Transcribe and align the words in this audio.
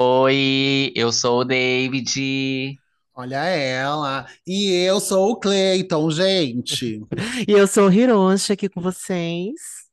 Oi, 0.00 0.92
eu 0.94 1.10
sou 1.10 1.40
o 1.40 1.44
David. 1.44 2.78
Olha 3.16 3.44
ela. 3.46 4.28
E 4.46 4.70
eu 4.86 5.00
sou 5.00 5.32
o 5.32 5.36
Cleiton, 5.40 6.08
gente. 6.08 7.00
E 7.48 7.50
eu 7.50 7.66
sou 7.66 7.88
o 7.88 7.92
Hiroshi 7.92 8.52
aqui 8.52 8.68
com 8.68 8.80
vocês. 8.80 9.88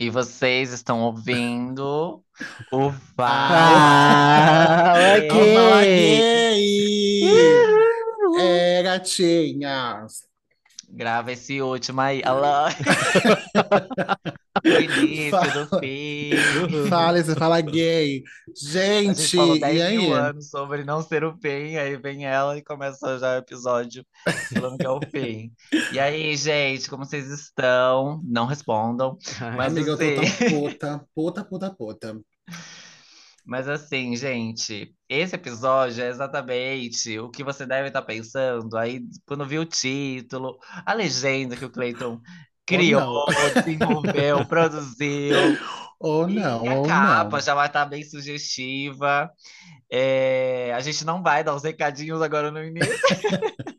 E 0.00 0.10
vocês 0.10 0.72
estão 0.72 1.00
ouvindo 1.02 2.24
o 2.72 2.90
Fala 3.14 3.28
Ah, 3.28 4.94
ok. 5.22 5.28
gay. 5.84 7.22
É, 8.40 8.82
gatinhas. 8.82 10.26
Grava 10.96 11.32
esse 11.32 11.60
último 11.60 12.00
aí. 12.00 12.22
Alô. 12.24 12.46
O 14.64 14.80
início 14.80 15.52
do 15.52 15.66
Fala, 15.68 15.80
fim. 15.80 16.30
fala, 16.88 17.22
você 17.22 17.36
fala 17.36 17.60
gay. 17.62 18.22
A 18.48 19.04
gente 19.04 19.22
Gente, 19.22 19.30
falou 19.34 19.56
e 19.56 19.60
10 19.60 19.84
mil 19.84 20.12
aí? 20.12 20.12
anos 20.12 20.50
sobre 20.50 20.84
não 20.84 21.02
ser 21.02 21.24
o 21.24 21.36
fim, 21.38 21.76
aí 21.76 21.96
vem 21.96 22.26
ela 22.26 22.56
e 22.58 22.62
começa 22.64 23.18
já 23.18 23.34
o 23.34 23.38
episódio 23.38 24.04
falando 24.52 24.78
que 24.78 24.86
é 24.86 24.90
o 24.90 25.00
fim. 25.10 25.52
E 25.92 25.98
aí, 26.00 26.36
gente, 26.36 26.88
como 26.88 27.04
vocês 27.04 27.28
estão? 27.30 28.20
Não 28.24 28.46
respondam. 28.46 29.18
Ai, 29.40 29.56
Mas 29.56 29.72
Amiga, 29.72 29.90
eu 29.90 29.98
tô 29.98 30.04
assim, 30.04 30.14
tão 30.14 30.48
puta, 30.50 31.06
puta, 31.14 31.44
puta, 31.44 31.70
puta. 31.74 32.20
Mas 33.46 33.68
assim, 33.68 34.16
gente, 34.16 34.92
esse 35.08 35.36
episódio 35.36 36.02
é 36.02 36.08
exatamente 36.08 37.16
o 37.20 37.30
que 37.30 37.44
você 37.44 37.64
deve 37.64 37.88
estar 37.88 38.02
pensando 38.02 38.76
aí 38.76 39.02
quando 39.24 39.46
viu 39.46 39.62
o 39.62 39.66
título, 39.66 40.58
a 40.84 40.92
legenda 40.92 41.56
que 41.56 41.64
o 41.64 41.70
Clayton 41.70 42.20
Ou 42.72 43.24
criou, 43.24 43.26
desenvolveu, 43.54 44.44
produziu, 44.48 45.56
Ou 46.00 46.28
e 46.28 46.34
não, 46.34 46.68
a 46.68 46.74
ou 46.74 46.82
capa 46.82 47.36
não. 47.36 47.40
já 47.40 47.54
vai 47.54 47.68
estar 47.68 47.86
bem 47.86 48.02
sugestiva. 48.02 49.30
É, 49.90 50.72
a 50.74 50.80
gente 50.80 51.04
não 51.04 51.22
vai 51.22 51.44
dar 51.44 51.54
os 51.54 51.62
recadinhos 51.62 52.20
agora 52.20 52.50
no 52.50 52.62
início. 52.62 52.92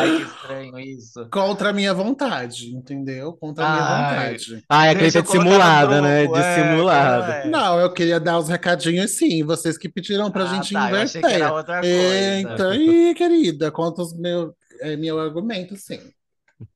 Ai, 0.00 0.12
que 0.12 0.22
estranho 0.22 0.78
isso. 0.78 1.30
Contra 1.30 1.70
a 1.70 1.72
minha 1.72 1.94
vontade, 1.94 2.74
entendeu? 2.74 3.32
Contra 3.34 3.64
a 3.64 3.68
minha 3.68 3.82
Ai, 3.84 4.32
vontade. 4.34 4.64
Ai, 4.68 4.88
a 4.90 4.94
deixa 4.94 4.98
Cleita 4.98 5.18
eu 5.18 5.24
colocar 5.24 5.60
no 5.60 5.76
dissimulada, 5.78 6.00
né? 6.02 6.26
grupo, 6.26 6.36
é, 6.36 6.54
que 6.54 6.64
não 6.64 6.72
Dissimulada. 6.72 7.32
é. 7.32 7.48
Não, 7.48 7.78
eu 7.80 7.92
queria 7.92 8.18
dar 8.20 8.38
os 8.38 8.48
recadinhos 8.48 9.12
sim, 9.12 9.44
vocês 9.44 9.78
que 9.78 9.88
pediram 9.88 10.30
pra 10.30 10.44
Ah, 10.44 10.46
gente 10.46 10.72
tá, 10.72 10.92
eu 10.92 11.00
achei 11.00 11.24
que 11.24 11.32
era 11.32 11.38
inverter. 11.38 11.52
outra 11.52 11.80
coisa. 11.80 12.40
Então, 12.40 12.70
aí, 12.70 13.14
querida, 13.14 13.70
conta 13.70 14.02
os 14.02 14.12
meu, 14.16 14.56
é, 14.80 14.96
meu 14.96 15.20
argumento, 15.20 15.76
sim. 15.76 16.00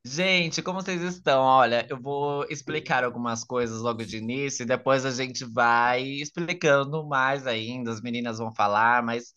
Gente, 0.07 0.63
como 0.63 0.81
vocês 0.81 1.03
estão? 1.03 1.43
Olha, 1.43 1.87
eu 1.91 2.01
vou 2.01 2.45
explicar 2.51 3.05
algumas 3.05 3.45
coisas 3.45 3.81
logo 3.81 4.05
de 4.05 4.17
início 4.19 4.63
e 4.63 4.67
depois 4.67 5.05
a 5.05 5.11
gente 5.11 5.45
vai 5.45 6.03
explicando 6.03 7.07
mais 7.07 7.47
ainda, 7.47 7.91
as 7.91 8.01
meninas 8.01 8.39
vão 8.39 8.55
falar, 8.55 9.03
mas 9.03 9.35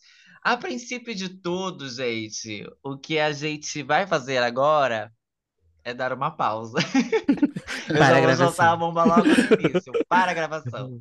a 0.53 0.58
princípio 0.58 1.14
de 1.16 1.30
tudo, 1.30 1.90
gente, 1.90 2.66
o 2.84 2.98
que 2.98 3.20
a 3.20 3.31
gente 3.31 3.84
vai 3.84 4.08
fazer 4.08 4.38
agora 4.40 5.12
é 5.84 5.94
dar 5.94 6.12
uma 6.14 6.31
pausa. 6.31 6.78
Eu 7.89 7.95
Para 7.98 8.08
já 8.08 8.17
a 8.17 8.22
vou 8.22 8.36
soltar 8.36 8.67
a 8.73 8.76
gravação. 8.76 8.78
bomba 8.78 9.04
logo 9.06 9.23
no 9.26 9.70
início. 9.70 9.94
Para 10.09 10.31
a 10.31 10.34
gravação. 10.34 11.00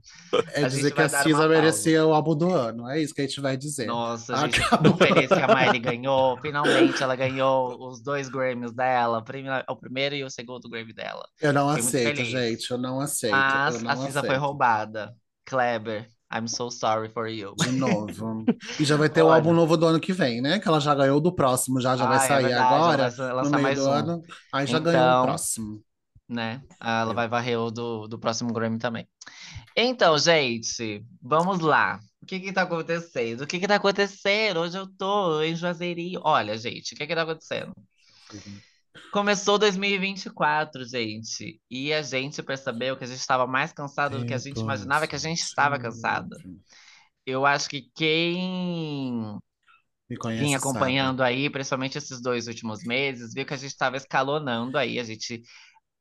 É 0.53 0.63
A 0.65 0.69
dizer 0.69 0.83
gente 0.83 0.95
que 0.95 1.01
a 1.03 1.09
Cisa 1.09 1.49
merecia 1.49 2.07
o 2.07 2.13
álbum 2.15 2.37
do 2.37 2.53
ano, 2.53 2.89
é 2.89 3.01
isso 3.03 3.13
que 3.13 3.21
a 3.23 3.27
gente 3.27 3.41
vai 3.41 3.57
dizer. 3.57 3.87
Nossa, 3.87 4.35
a 4.37 4.39
gente 4.47 4.61
Acabou. 4.63 4.93
ficou 4.93 5.09
feliz 5.09 5.29
que 5.29 5.35
a 5.41 5.49
Miley 5.55 5.81
ganhou. 5.81 6.39
Finalmente 6.41 7.03
ela 7.03 7.17
ganhou 7.17 7.89
os 7.89 8.01
dois 8.01 8.29
Grammys 8.29 8.73
dela, 8.73 9.19
o 9.19 9.25
prime- 9.25 9.65
o 9.69 9.77
primeiro 9.77 10.15
e 10.15 10.23
o 10.23 10.31
segundo 10.31 10.69
Grammy 10.69 10.93
dela. 10.93 11.27
Eu 11.41 11.53
não 11.53 11.69
Fiquei 11.75 11.89
aceito, 11.89 12.25
gente, 12.25 12.71
eu 12.71 12.79
não 12.79 13.01
aceito, 13.01 13.33
Mas 13.33 13.83
eu 13.83 13.91
a 13.91 13.95
não 13.97 14.07
Cisa 14.07 14.21
foi 14.21 14.29
aceito. 14.31 14.41
roubada. 14.45 15.17
Kleber, 15.45 16.09
I'm 16.31 16.49
so 16.49 16.71
sorry 16.71 17.09
for 17.11 17.29
you. 17.29 17.55
De 17.57 17.71
novo. 17.73 18.51
E 18.79 18.85
já 18.85 18.97
vai 18.97 19.09
ter 19.09 19.23
o 19.23 19.31
álbum 19.31 19.53
Olha, 19.53 19.55
novo 19.55 19.77
do 19.77 19.87
ano 19.87 20.01
que 20.01 20.13
vem, 20.13 20.41
né? 20.41 20.59
Que 20.59 20.69
ela 20.69 20.81
já 20.81 20.95
ganhou 20.95 21.21
do 21.21 21.35
próximo, 21.35 21.81
já, 21.81 21.97
já 21.97 22.07
vai 22.07 22.19
ah, 22.19 22.25
é 22.27 22.29
sair 22.29 22.43
verdade, 22.43 22.91
ela 22.91 23.09
agora, 23.09 23.11
vai 23.11 23.33
no 23.41 23.51
lançar 23.51 23.59
mais 23.59 23.87
um. 23.87 23.91
ano, 23.91 24.23
aí 24.53 24.67
já 24.67 24.79
ganhou 24.79 25.13
o 25.13 25.17
Então, 25.17 25.21
próximo. 25.21 25.83
né, 26.29 26.63
ela 26.81 27.15
vai 27.15 27.29
varrer 27.29 27.59
o 27.61 27.71
do, 27.71 28.09
do 28.09 28.19
próximo 28.19 28.53
Grammy 28.53 28.79
também. 28.79 29.09
Então, 29.77 30.19
gente, 30.19 31.05
vamos 31.23 31.61
lá. 31.61 32.01
O 32.23 32.27
que 32.27 32.41
que 32.41 32.53
tá 32.53 32.63
acontecendo? 32.63 33.43
O 33.43 33.47
que 33.47 33.61
que 33.61 33.69
tá 33.69 33.77
acontecendo? 33.77 34.61
Hoje 34.61 34.79
eu 34.79 34.87
tô 34.99 35.43
em 35.43 35.55
Juazeiro. 35.57 36.21
Olha, 36.25 36.59
gente, 36.59 36.95
o 36.95 36.99
que 36.99 37.07
que 37.07 37.15
tá 37.15 37.23
acontecendo? 37.23 37.73
Começou 39.13 39.59
2024, 39.59 40.85
gente, 40.85 41.61
e 41.71 41.93
a 41.93 42.03
gente 42.03 42.43
percebeu 42.43 42.97
que 42.97 43.05
a 43.05 43.07
gente 43.07 43.19
estava 43.19 43.47
mais 43.47 43.73
cansado 43.73 44.19
do 44.19 44.27
que 44.27 44.35
a 44.35 44.39
gente 44.39 44.61
imaginava 44.61 45.07
que 45.07 45.17
a 45.17 45.19
gente 45.19 45.41
estava 45.41 45.79
cansada. 45.79 46.37
Eu 47.25 47.45
acho 47.45 47.69
que 47.69 47.91
quem 47.95 49.39
conhece, 50.21 50.45
sabe. 50.45 50.55
acompanhando 50.55 51.23
aí, 51.23 51.51
principalmente 51.51 51.99
esses 51.99 52.21
dois 52.21 52.47
últimos 52.47 52.85
meses, 52.85 53.35
viu 53.35 53.45
que 53.45 53.55
a 53.55 53.57
gente 53.57 53.71
estava 53.71 53.97
escalonando 53.97 54.79
aí, 54.79 55.01
a 55.01 55.05
gente 55.05 55.43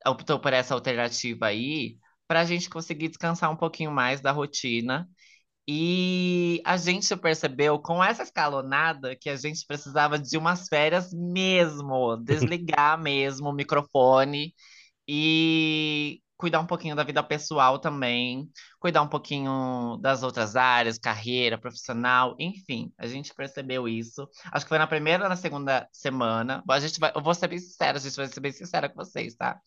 optou 0.06 0.40
por 0.40 0.54
essa 0.54 0.74
alternativa 0.74 1.48
aí, 1.48 1.98
para 2.28 2.42
a 2.42 2.46
gente 2.46 2.70
conseguir 2.70 3.10
descansar 3.10 3.52
um 3.52 3.56
pouquinho 3.56 3.92
mais 3.92 4.22
da 4.22 4.32
rotina. 4.32 5.08
E 5.68 6.62
a 6.64 6.78
gente 6.78 7.16
percebeu 7.18 7.80
com 7.80 8.04
essa 8.04 8.22
escalonada 8.24 9.16
que 9.16 9.30
a 9.30 9.36
gente 9.36 9.66
precisava 9.66 10.20
de 10.20 10.38
umas 10.38 10.68
férias 10.68 11.12
mesmo, 11.12 12.18
desligar 12.24 13.02
mesmo 13.02 13.50
o 13.50 13.54
microfone 13.54 14.54
e 15.08 16.22
cuidar 16.38 16.60
um 16.60 16.66
pouquinho 16.68 16.96
da 16.96 17.04
vida 17.04 17.24
pessoal 17.24 17.80
também, 17.80 18.50
cuidar 18.80 19.02
um 19.02 19.08
pouquinho 19.08 19.98
das 20.02 20.22
outras 20.22 20.56
áreas, 20.56 21.00
carreira, 21.00 21.58
profissional, 21.58 22.36
enfim, 22.40 22.92
a 22.98 23.08
gente 23.08 23.34
percebeu 23.34 23.88
isso. 23.88 24.28
Acho 24.52 24.66
que 24.66 24.70
foi 24.70 24.78
na 24.78 24.88
primeira 24.88 25.24
ou 25.24 25.30
na 25.30 25.36
segunda 25.36 25.88
semana. 25.92 26.64
A 26.70 26.80
gente 26.80 27.00
vai, 27.00 27.12
eu 27.16 27.22
vou 27.24 27.34
ser 27.34 27.48
bem 27.48 27.60
sincera, 27.60 27.98
a 27.98 28.02
gente 28.02 28.16
vai 28.16 28.28
ser 28.28 28.40
bem 28.40 28.52
sincera 28.52 28.90
com 28.90 28.96
vocês, 28.96 29.36
tá? 29.36 29.60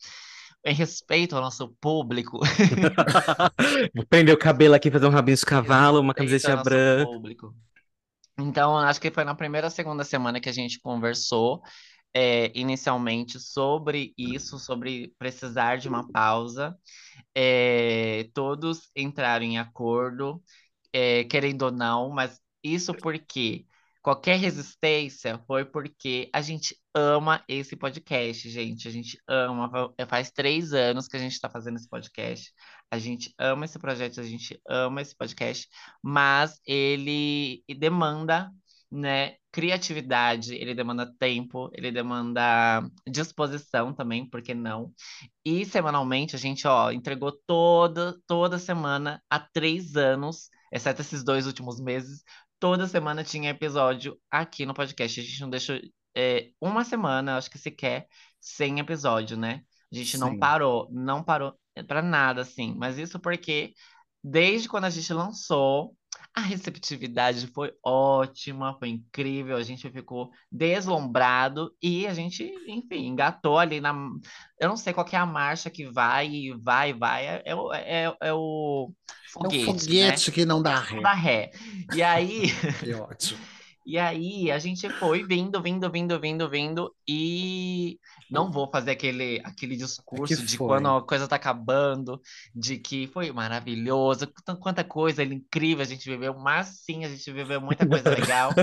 Em 0.65 0.75
respeito 0.75 1.37
ao 1.37 1.43
nosso 1.43 1.69
público, 1.81 2.41
Vou 3.95 4.05
prender 4.09 4.35
o 4.35 4.39
cabelo 4.39 4.75
aqui, 4.75 4.91
fazer 4.91 5.07
um 5.07 5.11
rabinho 5.11 5.37
de 5.37 5.45
cavalo, 5.45 6.01
uma 6.01 6.15
nosso 6.15 6.65
branca. 6.65 7.07
público. 7.07 7.55
Então, 8.39 8.77
acho 8.79 9.01
que 9.01 9.11
foi 9.11 9.25
na 9.25 9.35
primeira 9.35 9.69
segunda 9.71 10.05
semana 10.05 10.41
que 10.41 10.49
a 10.49 10.53
gente 10.53 10.81
conversou, 10.81 11.61
é, 12.15 12.53
inicialmente 12.59 13.41
sobre 13.41 14.15
isso, 14.17 14.59
sobre 14.59 15.13
precisar 15.19 15.77
de 15.77 15.89
uma 15.89 16.09
pausa. 16.11 16.77
É, 17.35 18.29
todos 18.35 18.91
entraram 18.97 19.45
em 19.45 19.59
acordo, 19.59 20.43
é, 20.93 21.25
querendo 21.25 21.63
ou 21.63 21.73
não, 21.73 22.11
mas 22.11 22.41
isso 22.63 22.95
porque 22.95 23.67
qualquer 24.09 24.39
resistência 24.39 25.39
foi 25.47 25.67
porque 25.67 26.31
a 26.33 26.41
gente 26.41 26.75
ama 26.95 27.45
esse 27.47 27.77
podcast, 27.77 28.49
gente. 28.49 28.89
A 28.89 28.91
gente 28.91 29.19
ama. 29.29 29.71
fa- 29.71 30.07
Faz 30.07 30.31
três 30.31 30.73
anos 30.73 31.07
que 31.07 31.17
a 31.17 31.21
gente 31.21 31.33
está 31.33 31.51
fazendo 31.51 31.77
esse 31.77 31.87
podcast. 31.89 32.51
A 32.91 32.99
gente 32.99 33.35
ama 33.39 33.67
esse 33.67 33.79
projeto, 33.79 34.19
a 34.19 34.23
gente 34.25 34.59
ama 34.67 35.03
esse 35.03 35.15
podcast, 35.15 35.69
mas 36.03 36.59
ele 36.67 37.63
demanda, 37.79 38.51
né, 38.91 39.35
criatividade, 39.53 40.55
ele 40.55 40.75
demanda 40.75 41.13
tempo, 41.19 41.71
ele 41.75 41.93
demanda 41.93 42.89
disposição 43.07 43.93
também, 43.93 44.27
por 44.27 44.41
que 44.41 44.55
não? 44.55 44.91
E 45.45 45.67
semanalmente 45.67 46.35
a 46.35 46.39
gente, 46.39 46.67
ó, 46.67 46.91
entregou 46.91 47.33
toda, 47.47 48.19
toda 48.27 48.59
semana 48.59 49.23
há 49.29 49.39
três 49.39 49.97
anos, 49.97 50.49
exceto 50.73 51.03
esses 51.03 51.23
dois 51.23 51.47
últimos 51.47 51.79
meses, 51.79 52.23
toda 52.59 52.87
semana 52.87 53.25
tinha 53.25 53.51
episódio 53.51 54.19
aqui 54.31 54.67
no 54.67 54.75
podcast. 54.75 55.21
A 55.21 55.23
gente 55.23 55.41
não 55.41 55.51
deixou 55.51 55.79
é, 56.17 56.51
uma 56.61 56.85
semana, 56.85 57.37
acho 57.37 57.51
que 57.51 57.59
sequer, 57.59 58.07
sem 58.41 58.79
episódio, 58.81 59.37
né? 59.37 59.63
A 59.93 59.97
gente 59.97 60.19
não 60.19 60.33
Sim. 60.33 60.39
parou, 60.39 60.89
não 60.91 61.23
parou 61.23 61.55
pra 61.87 62.03
nada, 62.03 62.43
assim. 62.43 62.75
Mas 62.77 62.99
isso 62.99 63.19
porque 63.19 63.73
desde 64.23 64.69
quando 64.69 64.85
a 64.85 64.91
gente 64.91 65.13
lançou, 65.13 65.97
a 66.39 66.41
receptividade 66.41 67.47
foi 67.49 67.73
ótima, 67.85 68.77
foi 68.79 68.89
incrível, 68.91 69.57
a 69.57 69.63
gente 69.63 69.91
ficou 69.91 70.31
deslumbrado 70.51 71.71
e 71.83 72.07
a 72.07 72.15
gente, 72.15 72.45
enfim, 72.67 73.07
engatou 73.07 73.59
ali 73.59 73.81
na. 73.81 73.93
Eu 74.61 74.69
não 74.69 74.77
sei 74.77 74.93
qual 74.93 75.05
que 75.07 75.17
é 75.17 75.19
a 75.19 75.27
marcha 75.27 75.71
que 75.71 75.87
vai, 75.91 76.31
vai, 76.63 76.93
vai. 76.95 77.27
É, 77.27 77.43
é, 77.47 77.55
o- 77.55 77.73
é, 77.73 78.17
é 78.23 78.33
o 78.35 78.93
É 79.43 79.49
um 79.49 79.53
foguete, 79.53 79.95
né? 79.95 80.19
foguete 80.19 80.33
que 80.33 80.45
não 80.45 80.63
dá 80.63 80.81
Não 80.91 81.01
ré. 81.01 81.03
dá 81.03 81.13
ré. 81.15 81.51
E 81.91 82.03
aí. 82.03 82.43
Que 82.83 82.95
ótimo. 82.95 83.39
E 83.89 83.99
aí 83.99 84.51
a 84.51 84.59
gente 84.59 84.91
foi 84.91 85.25
vindo, 85.27 85.63
vindo, 85.63 85.91
vindo, 85.91 86.21
vindo, 86.21 86.51
vindo 86.51 86.95
e 87.09 87.99
não 88.31 88.53
vou 88.53 88.71
fazer 88.71 88.91
aquele, 88.93 89.41
aquele 89.45 89.77
É 90.13 90.21
que 90.21 90.37
discurso 90.37 90.45
de 90.45 90.59
foi. 90.59 90.67
quando 90.67 90.89
a 90.89 91.03
coisa 91.07 91.27
tá 91.27 91.37
acabando, 91.37 92.21
de 92.55 92.79
que 92.79 93.07
foi 93.09 93.33
maravilhoso, 93.33 94.31
quanta 94.61 94.85
coisa 94.85 95.25
incrível 95.25 95.83
a 95.83 95.87
gente 95.87 96.09
viveu, 96.11 96.35
mas 96.39 96.83
sim, 96.85 97.05
a 97.05 97.09
gente 97.09 97.33
viveu 97.33 97.63
muita 97.63 97.87
coisa 97.87 98.11
legal. 98.11 98.61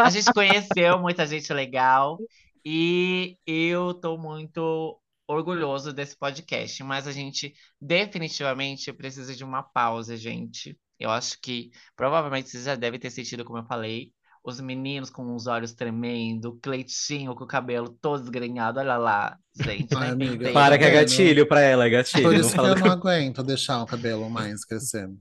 A 0.00 0.10
gente 0.10 0.32
conheceu 0.32 0.98
muita 1.00 1.26
gente 1.26 1.52
legal 1.52 2.22
e 2.64 3.38
eu 3.46 3.94
tô 3.94 4.18
muito 4.18 5.00
orgulhoso 5.28 5.92
desse 5.92 6.16
podcast, 6.16 6.82
mas 6.84 7.06
a 7.06 7.12
gente 7.12 7.54
definitivamente 7.80 8.92
precisa 8.92 9.34
de 9.34 9.44
uma 9.44 9.62
pausa, 9.62 10.16
gente. 10.16 10.78
Eu 10.98 11.10
acho 11.10 11.40
que 11.40 11.70
provavelmente 11.96 12.50
você 12.50 12.62
já 12.62 12.76
deve 12.76 12.98
ter 12.98 13.10
sentido, 13.10 13.44
como 13.44 13.58
eu 13.58 13.66
falei, 13.66 14.13
os 14.44 14.60
meninos 14.60 15.10
com 15.10 15.34
os 15.34 15.46
olhos 15.46 15.72
tremendo, 15.72 16.50
o 16.50 16.56
Cleitinho 16.60 17.34
com 17.34 17.44
o 17.44 17.46
cabelo 17.48 17.88
todo 17.88 18.20
desgrenhado, 18.20 18.78
olha 18.78 18.96
lá, 18.98 19.38
gente, 19.58 19.94
Ai, 19.96 20.10
amiga. 20.10 20.52
Para 20.52 20.76
que 20.78 20.84
é 20.84 20.90
gatilho 20.90 21.48
pra 21.48 21.60
ela, 21.62 21.86
é 21.86 21.90
gatilho. 21.90 22.22
Por 22.22 22.34
isso 22.34 22.52
que 22.52 22.60
eu 22.60 22.76
não 22.76 22.90
aguento 22.92 23.42
deixar 23.42 23.82
o 23.82 23.86
cabelo 23.86 24.28
mais 24.28 24.64
crescendo. 24.64 25.18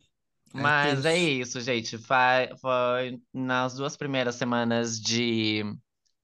É 0.54 0.62
Mas 0.62 1.06
é 1.06 1.14
triste. 1.14 1.40
isso, 1.42 1.62
gente. 1.62 1.98
Fa- 1.98 2.50
Foi 2.62 3.20
nas 3.34 3.76
duas 3.76 3.96
primeiras 3.98 4.36
semanas 4.36 5.00
de, 5.00 5.64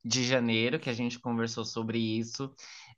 de 0.05 0.23
janeiro 0.23 0.79
que 0.79 0.89
a 0.89 0.93
gente 0.93 1.19
conversou 1.19 1.65
sobre 1.65 1.97
isso. 1.97 2.53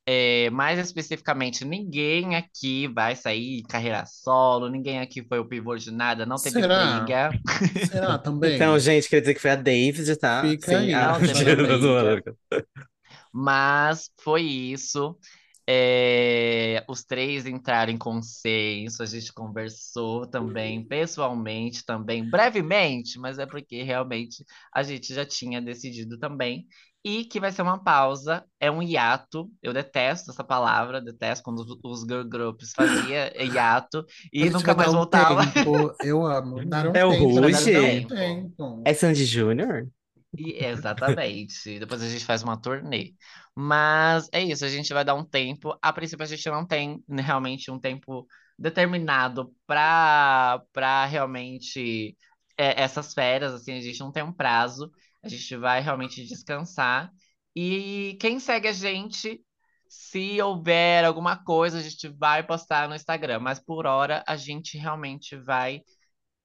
É, 0.06 0.50
mais 0.50 0.80
especificamente, 0.80 1.63
ninguém 1.63 2.36
aqui 2.36 2.88
vai 2.88 3.15
sair 3.15 3.59
em 3.59 3.63
carreira 3.63 4.03
solo, 4.06 4.68
ninguém 4.68 5.00
aqui 5.00 5.24
foi 5.24 5.38
o 5.39 5.45
pivô 5.45 5.75
de 5.77 5.92
nada, 5.92 6.25
não 6.25 6.38
teve 6.38 6.59
Será? 6.59 7.00
briga. 7.00 7.30
Será 7.86 8.18
também? 8.19 8.56
Então, 8.56 8.77
gente, 8.80 9.07
queria 9.07 9.21
dizer 9.21 9.33
que 9.36 9.42
foi 9.42 9.51
a 9.51 9.56
David, 9.56 10.15
tá? 10.15 10.42
Fica 10.42 10.77
aí. 10.77 10.94
ah, 10.94 11.19
Não. 11.19 12.63
Mas 13.31 14.09
foi 14.19 14.42
isso. 14.42 15.18
É, 15.68 16.83
os 16.89 17.03
três 17.03 17.45
entraram 17.45 17.94
em 17.94 17.98
consenso, 17.98 19.01
a 19.03 19.06
gente 19.06 19.31
conversou 19.31 20.25
também, 20.27 20.83
pessoalmente 20.83 21.86
também, 21.86 22.30
brevemente, 22.30 23.18
mas 23.19 23.39
é 23.39 23.45
porque 23.45 23.83
realmente 23.83 24.44
a 24.74 24.83
gente 24.83 25.13
já 25.13 25.25
tinha 25.25 25.62
decidido 25.62 26.18
também. 26.18 26.68
E 27.03 27.25
que 27.25 27.39
vai 27.39 27.51
ser 27.51 27.63
uma 27.63 27.83
pausa, 27.83 28.45
é 28.59 28.69
um 28.69 28.81
hiato. 28.81 29.50
Eu 29.62 29.74
detesto 29.74 30.30
essa 30.31 30.44
palavra, 30.44 31.01
detesto 31.01 31.44
quando 31.44 31.65
os- 31.83 32.01
girl 32.01 32.24
groups 32.24 32.74
fazia 32.75 33.31
hiato 33.44 34.06
e 34.31 34.50
nunca 34.51 34.75
vai 34.75 34.75
mais 34.75 34.94
um 34.94 35.06
voltava. 35.06 35.42
tempo. 35.44 35.95
Eu 36.01 36.25
amo. 36.25 36.57
Um 36.57 36.69
É 36.94 37.03
o 37.06 37.12
tempo. 37.18 38.07
Tempo. 38.07 38.83
É 38.86 38.94
Sandy 38.94 39.25
Júnior? 39.25 39.89
E- 40.38 40.63
exatamente. 40.65 41.80
Depois 41.80 42.01
a 42.01 42.09
gente 42.09 42.25
faz 42.25 42.44
uma 42.44 42.59
turnê. 42.59 43.13
Mas 43.56 44.30
é 44.31 44.42
isso, 44.44 44.63
a 44.65 44.69
gente 44.69 44.94
vai 44.94 45.03
dar 45.03 45.15
um 45.15 45.25
tempo. 45.25 45.77
A 45.81 45.92
princípio, 45.94 46.24
a 46.24 46.27
gente 46.27 46.50
não 46.50 46.65
tem 46.65 47.03
realmente 47.09 47.69
um 47.71 47.80
tempo 47.80 48.25
determinado 48.57 49.53
para 49.68 50.62
para 50.71 51.06
realmente 51.06 52.15
é, 52.57 52.81
essas 52.81 53.13
férias, 53.13 53.53
assim, 53.53 53.74
a 53.74 53.81
gente 53.81 54.00
não 54.00 54.12
tem 54.12 54.24
um 54.24 54.31
prazo. 54.33 54.92
A 55.24 55.30
gente 55.30 55.56
vai 55.58 55.82
realmente 55.82 56.26
descansar. 56.26 57.12
E 57.56 58.18
quem 58.20 58.40
segue 58.40 58.68
a 58.68 58.74
gente, 58.74 59.44
se 59.88 60.42
houver 60.42 61.06
alguma 61.06 61.44
coisa, 61.44 61.78
a 61.80 61.82
gente 61.82 62.08
vai 62.08 62.46
postar 62.46 62.88
no 62.90 62.96
Instagram. 62.96 63.40
Mas 63.40 63.60
por 63.60 63.86
hora, 63.86 64.24
a 64.28 64.36
gente 64.36 64.78
realmente 64.78 65.36
vai 65.36 65.82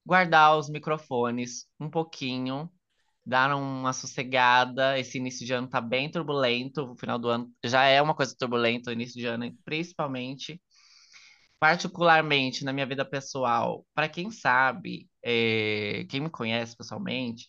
guardar 0.04 0.56
os 0.56 0.68
microfones 0.68 1.66
um 1.80 1.90
pouquinho 1.90 2.70
dar 3.26 3.54
uma 3.56 3.92
sossegada. 3.92 4.98
Esse 4.98 5.18
início 5.18 5.44
de 5.44 5.52
ano 5.52 5.68
tá 5.68 5.80
bem 5.80 6.10
turbulento. 6.10 6.92
O 6.92 6.96
final 6.96 7.18
do 7.18 7.28
ano 7.28 7.52
já 7.64 7.84
é 7.84 8.00
uma 8.00 8.14
coisa 8.14 8.34
turbulenta, 8.38 8.90
o 8.90 8.92
início 8.92 9.20
de 9.20 9.26
ano, 9.26 9.52
principalmente. 9.64 10.60
Particularmente 11.58 12.64
na 12.64 12.72
minha 12.72 12.86
vida 12.86 13.04
pessoal, 13.04 13.84
para 13.94 14.08
quem 14.08 14.30
sabe, 14.30 15.08
é, 15.24 16.04
quem 16.10 16.20
me 16.20 16.30
conhece 16.30 16.76
pessoalmente, 16.76 17.48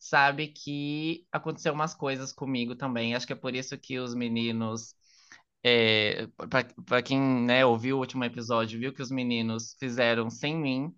sabe 0.00 0.48
que 0.48 1.26
aconteceu 1.32 1.72
umas 1.74 1.94
coisas 1.94 2.32
comigo 2.32 2.74
também. 2.76 3.14
Acho 3.14 3.26
que 3.26 3.32
é 3.34 3.36
por 3.36 3.54
isso 3.54 3.78
que 3.78 3.98
os 3.98 4.14
meninos. 4.14 4.94
É, 5.64 6.26
para 6.86 7.02
quem 7.02 7.20
né, 7.20 7.64
ouviu 7.66 7.96
o 7.96 8.00
último 8.00 8.24
episódio, 8.24 8.80
viu 8.80 8.92
que 8.94 9.02
os 9.02 9.10
meninos 9.10 9.76
fizeram 9.78 10.30
sem 10.30 10.56
mim. 10.56 10.94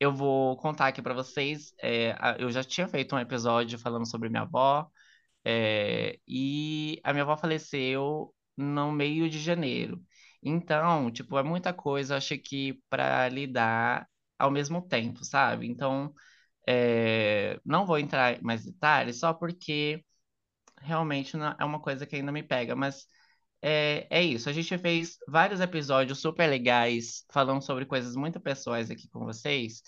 Eu 0.00 0.12
vou 0.14 0.56
contar 0.58 0.88
aqui 0.88 1.02
para 1.02 1.14
vocês. 1.14 1.72
é, 1.82 2.14
eu 2.38 2.50
já 2.50 2.64
tinha 2.64 2.88
feito 2.88 3.14
um 3.16 3.18
episódio 3.18 3.78
falando 3.78 4.08
sobre 4.08 4.28
minha 4.28 4.42
avó, 4.42 4.88
é, 5.44 6.18
e 6.26 7.00
a 7.04 7.12
minha 7.12 7.22
avó 7.24 7.36
faleceu 7.36 8.34
no 8.56 8.92
meio 8.92 9.28
de 9.30 9.38
janeiro. 9.40 10.02
Então, 10.42 11.10
tipo, 11.10 11.38
é 11.38 11.42
muita 11.42 11.72
coisa, 11.72 12.16
achei 12.16 12.38
que 12.38 12.80
para 12.90 13.28
lidar 13.28 14.08
ao 14.38 14.50
mesmo 14.50 14.82
tempo, 14.86 15.24
sabe? 15.24 15.66
Então, 15.66 16.12
é, 16.68 17.60
não 17.64 17.86
vou 17.86 17.98
entrar 17.98 18.38
em 18.38 18.42
mais 18.42 18.64
detalhes, 18.64 19.18
só 19.20 19.32
porque 19.34 20.04
realmente 20.80 21.36
não- 21.36 21.54
é 21.58 21.64
uma 21.64 21.80
coisa 21.80 22.06
que 22.06 22.16
ainda 22.16 22.32
me 22.32 22.42
pega, 22.42 22.74
mas 22.76 23.06
é, 23.62 24.06
é 24.10 24.22
isso. 24.22 24.48
A 24.48 24.52
gente 24.52 24.76
fez 24.78 25.18
vários 25.28 25.60
episódios 25.60 26.20
super 26.20 26.48
legais 26.48 27.24
falando 27.32 27.62
sobre 27.62 27.86
coisas 27.86 28.16
muito 28.16 28.40
pessoais 28.40 28.90
aqui 28.90 29.08
com 29.08 29.20
vocês. 29.24 29.82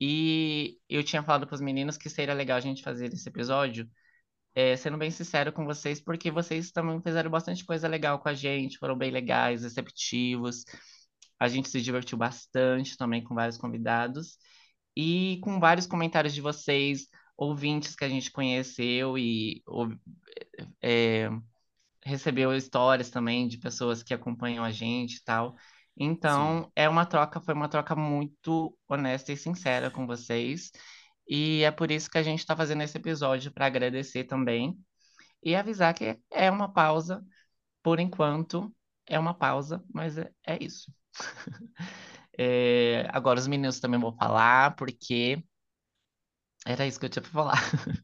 E 0.00 0.78
eu 0.88 1.02
tinha 1.04 1.22
falado 1.22 1.46
para 1.46 1.54
os 1.54 1.60
meninos 1.60 1.96
que 1.98 2.08
seria 2.10 2.34
legal 2.34 2.58
a 2.58 2.60
gente 2.60 2.82
fazer 2.82 3.12
esse 3.12 3.28
episódio, 3.28 3.88
é, 4.54 4.76
sendo 4.76 4.98
bem 4.98 5.10
sincero 5.10 5.52
com 5.52 5.64
vocês, 5.64 6.00
porque 6.00 6.30
vocês 6.30 6.70
também 6.72 7.00
fizeram 7.02 7.30
bastante 7.30 7.64
coisa 7.64 7.88
legal 7.88 8.18
com 8.20 8.28
a 8.28 8.34
gente, 8.34 8.78
foram 8.78 8.96
bem 8.98 9.10
legais, 9.10 9.62
receptivos. 9.62 10.64
A 11.40 11.48
gente 11.48 11.68
se 11.68 11.80
divertiu 11.80 12.18
bastante 12.18 12.96
também 12.96 13.22
com 13.24 13.34
vários 13.34 13.56
convidados 13.58 14.38
e 14.98 15.40
com 15.44 15.60
vários 15.60 15.86
comentários 15.86 16.34
de 16.34 16.40
vocês, 16.40 17.06
ouvintes 17.36 17.94
que 17.96 18.04
a 18.04 18.10
gente 18.10 18.32
conheceu 18.32 19.16
e 19.16 19.62
ou- 19.66 19.90
é, 20.82 21.30
recebeu 22.04 22.54
histórias 22.56 23.10
também 23.10 23.48
de 23.48 23.58
pessoas 23.58 24.02
que 24.02 24.14
acompanham 24.14 24.64
a 24.64 24.70
gente 24.72 25.16
e 25.16 25.24
tal. 25.24 25.56
Então, 25.96 26.70
é 26.76 26.88
uma 26.88 27.06
troca, 27.06 27.40
foi 27.40 27.54
uma 27.54 27.68
troca 27.68 27.96
muito 27.96 28.76
honesta 28.88 29.32
e 29.32 29.36
sincera 29.36 29.90
com 29.90 30.06
vocês. 30.06 30.70
E 31.28 31.62
é 31.62 31.70
por 31.70 31.90
isso 31.90 32.10
que 32.10 32.18
a 32.18 32.22
gente 32.22 32.40
está 32.40 32.56
fazendo 32.56 32.82
esse 32.82 32.96
episódio 32.98 33.52
para 33.52 33.66
agradecer 33.66 34.24
também 34.24 34.78
e 35.42 35.54
avisar 35.56 35.94
que 35.94 36.18
é 36.30 36.50
uma 36.50 36.72
pausa, 36.72 37.24
por 37.82 38.00
enquanto, 38.00 38.74
é 39.06 39.18
uma 39.18 39.34
pausa, 39.34 39.84
mas 39.92 40.18
é, 40.18 40.30
é 40.46 40.64
isso. 40.64 40.92
É, 42.38 43.06
agora 43.12 43.40
os 43.40 43.46
meninos 43.48 43.80
também 43.80 44.00
vão 44.00 44.16
falar, 44.16 44.76
porque 44.76 45.42
era 46.66 46.86
isso 46.86 46.98
que 47.00 47.06
eu 47.06 47.10
tinha 47.10 47.22
para 47.22 47.30
falar. 47.32 47.60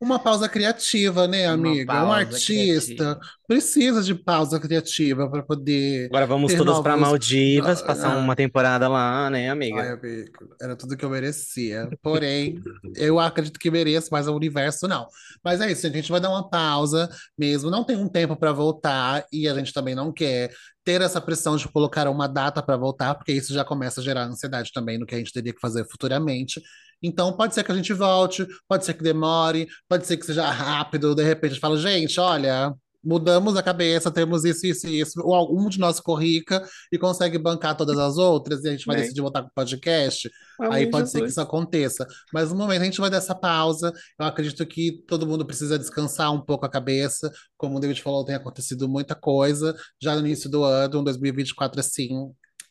Uma 0.00 0.18
pausa 0.18 0.48
criativa, 0.48 1.26
né, 1.26 1.46
amiga? 1.46 2.04
Um 2.04 2.12
artista 2.12 2.94
criativa. 2.94 3.20
precisa 3.46 4.02
de 4.02 4.14
pausa 4.14 4.60
criativa 4.60 5.28
para 5.30 5.42
poder 5.42 6.06
Agora 6.06 6.26
vamos 6.26 6.52
todos 6.54 6.74
novos. 6.74 7.00
Maldivas, 7.00 7.82
Ah, 7.82 7.86
passar 7.86 8.12
ah. 8.14 8.18
uma 8.18 8.36
temporada 8.36 8.88
lá, 8.88 9.30
né, 9.30 9.44
Ai, 9.44 9.48
amiga? 9.48 9.94
amigo, 9.94 10.30
era 10.60 10.76
tudo 10.76 10.96
que 10.96 11.04
eu 11.04 11.10
merecia. 11.10 11.88
Porém, 12.02 12.62
eu 12.94 13.18
acredito 13.18 13.58
que 13.58 13.70
mereço, 13.70 14.08
mas 14.12 14.28
o 14.28 14.34
universo 14.34 14.86
não. 14.86 15.06
Mas 15.44 15.60
é 15.60 15.70
isso, 15.70 15.86
a 15.86 15.90
gente 15.90 16.10
vai 16.10 16.20
dar 16.20 16.30
uma 16.30 16.48
pausa 16.48 17.08
mesmo. 17.38 17.70
Não 17.70 17.84
tem 17.84 17.96
um 17.96 18.08
tempo 18.08 18.36
para 18.36 18.52
voltar 18.52 19.24
e 19.32 19.48
a 19.48 19.54
gente 19.54 19.72
também 19.72 19.94
não 19.94 20.12
quer 20.12 20.50
ter 20.84 21.00
essa 21.00 21.20
pressão 21.20 21.56
de 21.56 21.66
colocar 21.68 22.06
uma 22.08 22.28
data 22.28 22.62
para 22.62 22.76
voltar, 22.76 23.14
porque 23.16 23.32
isso 23.32 23.52
já 23.52 23.64
começa 23.64 24.00
a 24.00 24.04
gerar 24.04 24.24
ansiedade 24.24 24.70
também 24.72 24.98
no 24.98 25.04
que 25.04 25.14
a 25.14 25.18
gente 25.18 25.32
teria 25.32 25.52
que 25.52 25.60
fazer 25.60 25.84
futuramente. 25.90 26.60
Então, 27.06 27.32
pode 27.32 27.54
ser 27.54 27.62
que 27.62 27.70
a 27.70 27.74
gente 27.74 27.92
volte, 27.92 28.44
pode 28.68 28.84
ser 28.84 28.94
que 28.94 29.02
demore, 29.02 29.68
pode 29.88 30.06
ser 30.06 30.16
que 30.16 30.26
seja 30.26 30.50
rápido. 30.50 31.14
De 31.14 31.22
repente, 31.22 31.52
a 31.52 31.54
gente 31.54 31.60
fala, 31.60 31.78
gente, 31.78 32.18
olha. 32.18 32.74
Mudamos 33.08 33.56
a 33.56 33.62
cabeça, 33.62 34.10
temos 34.10 34.44
isso, 34.44 34.66
isso 34.66 34.88
e 34.88 34.98
isso. 34.98 35.20
Ou 35.22 35.32
algum 35.32 35.68
de 35.68 35.78
nós 35.78 35.98
ficou 35.98 36.16
rica 36.16 36.60
e 36.90 36.98
consegue 36.98 37.38
bancar 37.38 37.76
todas 37.76 37.96
as 37.96 38.16
outras, 38.18 38.64
e 38.64 38.68
a 38.68 38.72
gente 38.72 38.84
vai 38.84 38.96
Bem. 38.96 39.04
decidir 39.04 39.20
voltar 39.20 39.42
com 39.42 39.48
o 39.48 39.52
podcast. 39.54 40.28
Pelo 40.58 40.72
Aí 40.72 40.90
pode 40.90 41.08
ser 41.08 41.20
que 41.20 41.28
isso 41.28 41.40
aconteça. 41.40 42.04
Mas 42.34 42.50
no 42.50 42.56
momento 42.56 42.82
a 42.82 42.84
gente 42.84 43.00
vai 43.00 43.08
dar 43.08 43.18
essa 43.18 43.32
pausa. 43.32 43.92
Eu 44.18 44.26
acredito 44.26 44.66
que 44.66 45.04
todo 45.06 45.24
mundo 45.24 45.46
precisa 45.46 45.78
descansar 45.78 46.32
um 46.34 46.40
pouco 46.40 46.66
a 46.66 46.68
cabeça. 46.68 47.30
Como 47.56 47.76
o 47.76 47.80
David 47.80 48.02
falou, 48.02 48.24
tem 48.24 48.34
acontecido 48.34 48.88
muita 48.88 49.14
coisa. 49.14 49.72
Já 50.02 50.16
no 50.16 50.26
início 50.26 50.50
do 50.50 50.64
ano, 50.64 50.98
um 50.98 51.04
2024, 51.04 51.78
assim, 51.78 52.08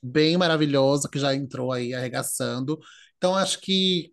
bem 0.03 0.35
maravilhoso, 0.35 1.09
que 1.09 1.17
já 1.17 1.33
entrou 1.33 1.71
aí 1.71 1.93
arregaçando. 1.93 2.77
Então, 3.17 3.35
acho 3.35 3.59
que 3.61 4.11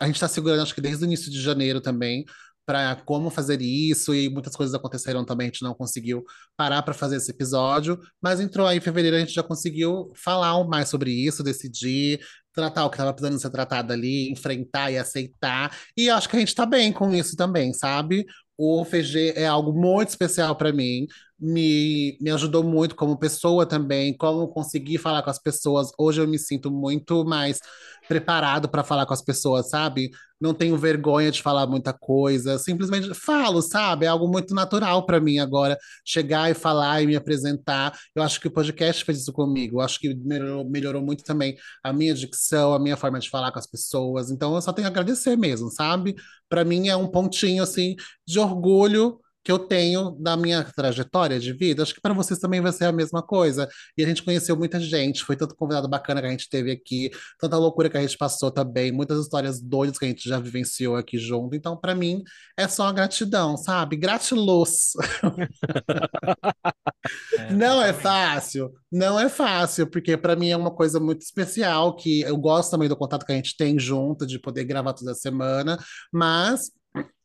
a 0.00 0.06
gente 0.06 0.16
está 0.16 0.28
segurando, 0.28 0.62
acho 0.62 0.74
que 0.74 0.80
desde 0.80 1.04
o 1.04 1.06
início 1.06 1.30
de 1.30 1.40
janeiro 1.40 1.80
também, 1.80 2.24
para 2.66 2.96
como 2.96 3.30
fazer 3.30 3.62
isso, 3.62 4.12
e 4.12 4.28
muitas 4.28 4.56
coisas 4.56 4.74
aconteceram 4.74 5.24
também, 5.24 5.46
a 5.46 5.50
gente 5.50 5.62
não 5.62 5.72
conseguiu 5.72 6.24
parar 6.56 6.82
para 6.82 6.92
fazer 6.92 7.16
esse 7.16 7.30
episódio, 7.30 7.98
mas 8.20 8.40
entrou 8.40 8.66
aí 8.66 8.78
em 8.78 8.80
fevereiro, 8.80 9.16
a 9.16 9.20
gente 9.20 9.32
já 9.32 9.42
conseguiu 9.42 10.12
falar 10.16 10.62
mais 10.64 10.88
sobre 10.88 11.12
isso, 11.12 11.44
decidir, 11.44 12.20
tratar 12.52 12.84
o 12.84 12.90
que 12.90 12.96
estava 12.96 13.12
precisando 13.12 13.40
ser 13.40 13.50
tratado 13.50 13.92
ali, 13.92 14.32
enfrentar 14.32 14.90
e 14.90 14.98
aceitar. 14.98 15.76
E 15.96 16.10
acho 16.10 16.28
que 16.28 16.36
a 16.36 16.38
gente 16.40 16.48
está 16.48 16.66
bem 16.66 16.92
com 16.92 17.14
isso 17.14 17.36
também, 17.36 17.72
sabe? 17.72 18.26
O 18.58 18.84
FG 18.84 19.34
é 19.36 19.46
algo 19.46 19.72
muito 19.72 20.08
especial 20.08 20.56
para 20.56 20.72
mim. 20.72 21.06
Me, 21.38 22.16
me 22.20 22.30
ajudou 22.30 22.64
muito 22.64 22.94
como 22.94 23.18
pessoa 23.18 23.66
também, 23.66 24.16
como 24.16 24.48
conseguir 24.48 24.98
falar 24.98 25.22
com 25.22 25.30
as 25.30 25.38
pessoas. 25.38 25.90
Hoje 25.98 26.20
eu 26.20 26.26
me 26.28 26.38
sinto 26.38 26.70
muito 26.70 27.24
mais 27.24 27.60
preparado 28.08 28.68
para 28.68 28.84
falar 28.84 29.04
com 29.06 29.12
as 29.12 29.22
pessoas, 29.22 29.68
sabe? 29.68 30.10
Não 30.40 30.54
tenho 30.54 30.76
vergonha 30.76 31.30
de 31.30 31.42
falar 31.42 31.66
muita 31.66 31.92
coisa, 31.92 32.58
simplesmente 32.58 33.12
falo, 33.14 33.60
sabe? 33.62 34.06
É 34.06 34.08
algo 34.08 34.28
muito 34.28 34.54
natural 34.54 35.04
para 35.04 35.20
mim 35.20 35.38
agora 35.38 35.76
chegar 36.04 36.50
e 36.50 36.54
falar 36.54 37.02
e 37.02 37.06
me 37.06 37.16
apresentar. 37.16 37.98
Eu 38.14 38.22
acho 38.22 38.40
que 38.40 38.48
o 38.48 38.50
podcast 38.50 39.04
fez 39.04 39.20
isso 39.20 39.32
comigo. 39.32 39.78
Eu 39.78 39.80
acho 39.80 39.98
que 39.98 40.14
melhorou, 40.14 40.68
melhorou 40.68 41.02
muito 41.02 41.24
também 41.24 41.56
a 41.82 41.92
minha 41.92 42.14
dicção, 42.14 42.74
a 42.74 42.78
minha 42.78 42.96
forma 42.96 43.18
de 43.18 43.28
falar 43.30 43.50
com 43.52 43.58
as 43.58 43.66
pessoas. 43.66 44.30
Então 44.30 44.54
eu 44.54 44.62
só 44.62 44.72
tenho 44.72 44.88
a 44.88 44.90
agradecer 44.90 45.36
mesmo, 45.36 45.70
sabe? 45.70 46.14
Para 46.48 46.64
mim 46.64 46.88
é 46.88 46.96
um 46.96 47.08
pontinho 47.08 47.62
assim 47.62 47.96
de 48.26 48.38
orgulho 48.38 49.18
que 49.46 49.52
eu 49.52 49.60
tenho 49.60 50.10
da 50.18 50.36
minha 50.36 50.64
trajetória 50.64 51.38
de 51.38 51.52
vida, 51.52 51.80
acho 51.80 51.94
que 51.94 52.00
para 52.00 52.12
vocês 52.12 52.40
também 52.40 52.60
vai 52.60 52.72
ser 52.72 52.86
a 52.86 52.90
mesma 52.90 53.22
coisa. 53.22 53.68
E 53.96 54.02
a 54.02 54.06
gente 54.08 54.24
conheceu 54.24 54.56
muita 54.56 54.80
gente, 54.80 55.22
foi 55.22 55.36
tanto 55.36 55.54
convidado 55.54 55.86
bacana 55.88 56.20
que 56.20 56.26
a 56.26 56.30
gente 56.32 56.48
teve 56.48 56.72
aqui, 56.72 57.12
tanta 57.38 57.56
loucura 57.56 57.88
que 57.88 57.96
a 57.96 58.00
gente 58.00 58.18
passou 58.18 58.50
também, 58.50 58.90
muitas 58.90 59.20
histórias 59.20 59.60
doidas 59.60 60.00
que 60.00 60.04
a 60.04 60.08
gente 60.08 60.28
já 60.28 60.40
vivenciou 60.40 60.96
aqui 60.96 61.16
junto. 61.16 61.54
Então, 61.54 61.76
para 61.76 61.94
mim, 61.94 62.24
é 62.56 62.66
só 62.66 62.90
gratidão, 62.90 63.56
sabe? 63.56 63.96
Gratiluz. 63.96 64.94
É, 67.38 67.52
não 67.52 67.80
é 67.80 67.92
fácil, 67.92 68.72
não 68.90 69.20
é 69.20 69.28
fácil, 69.28 69.86
porque 69.86 70.16
para 70.16 70.34
mim 70.34 70.50
é 70.50 70.56
uma 70.56 70.72
coisa 70.72 70.98
muito 70.98 71.22
especial, 71.22 71.94
que 71.94 72.22
eu 72.22 72.36
gosto 72.36 72.72
também 72.72 72.88
do 72.88 72.96
contato 72.96 73.24
que 73.24 73.30
a 73.30 73.36
gente 73.36 73.56
tem 73.56 73.78
junto, 73.78 74.26
de 74.26 74.40
poder 74.40 74.64
gravar 74.64 74.92
toda 74.92 75.14
semana, 75.14 75.78
mas 76.12 76.72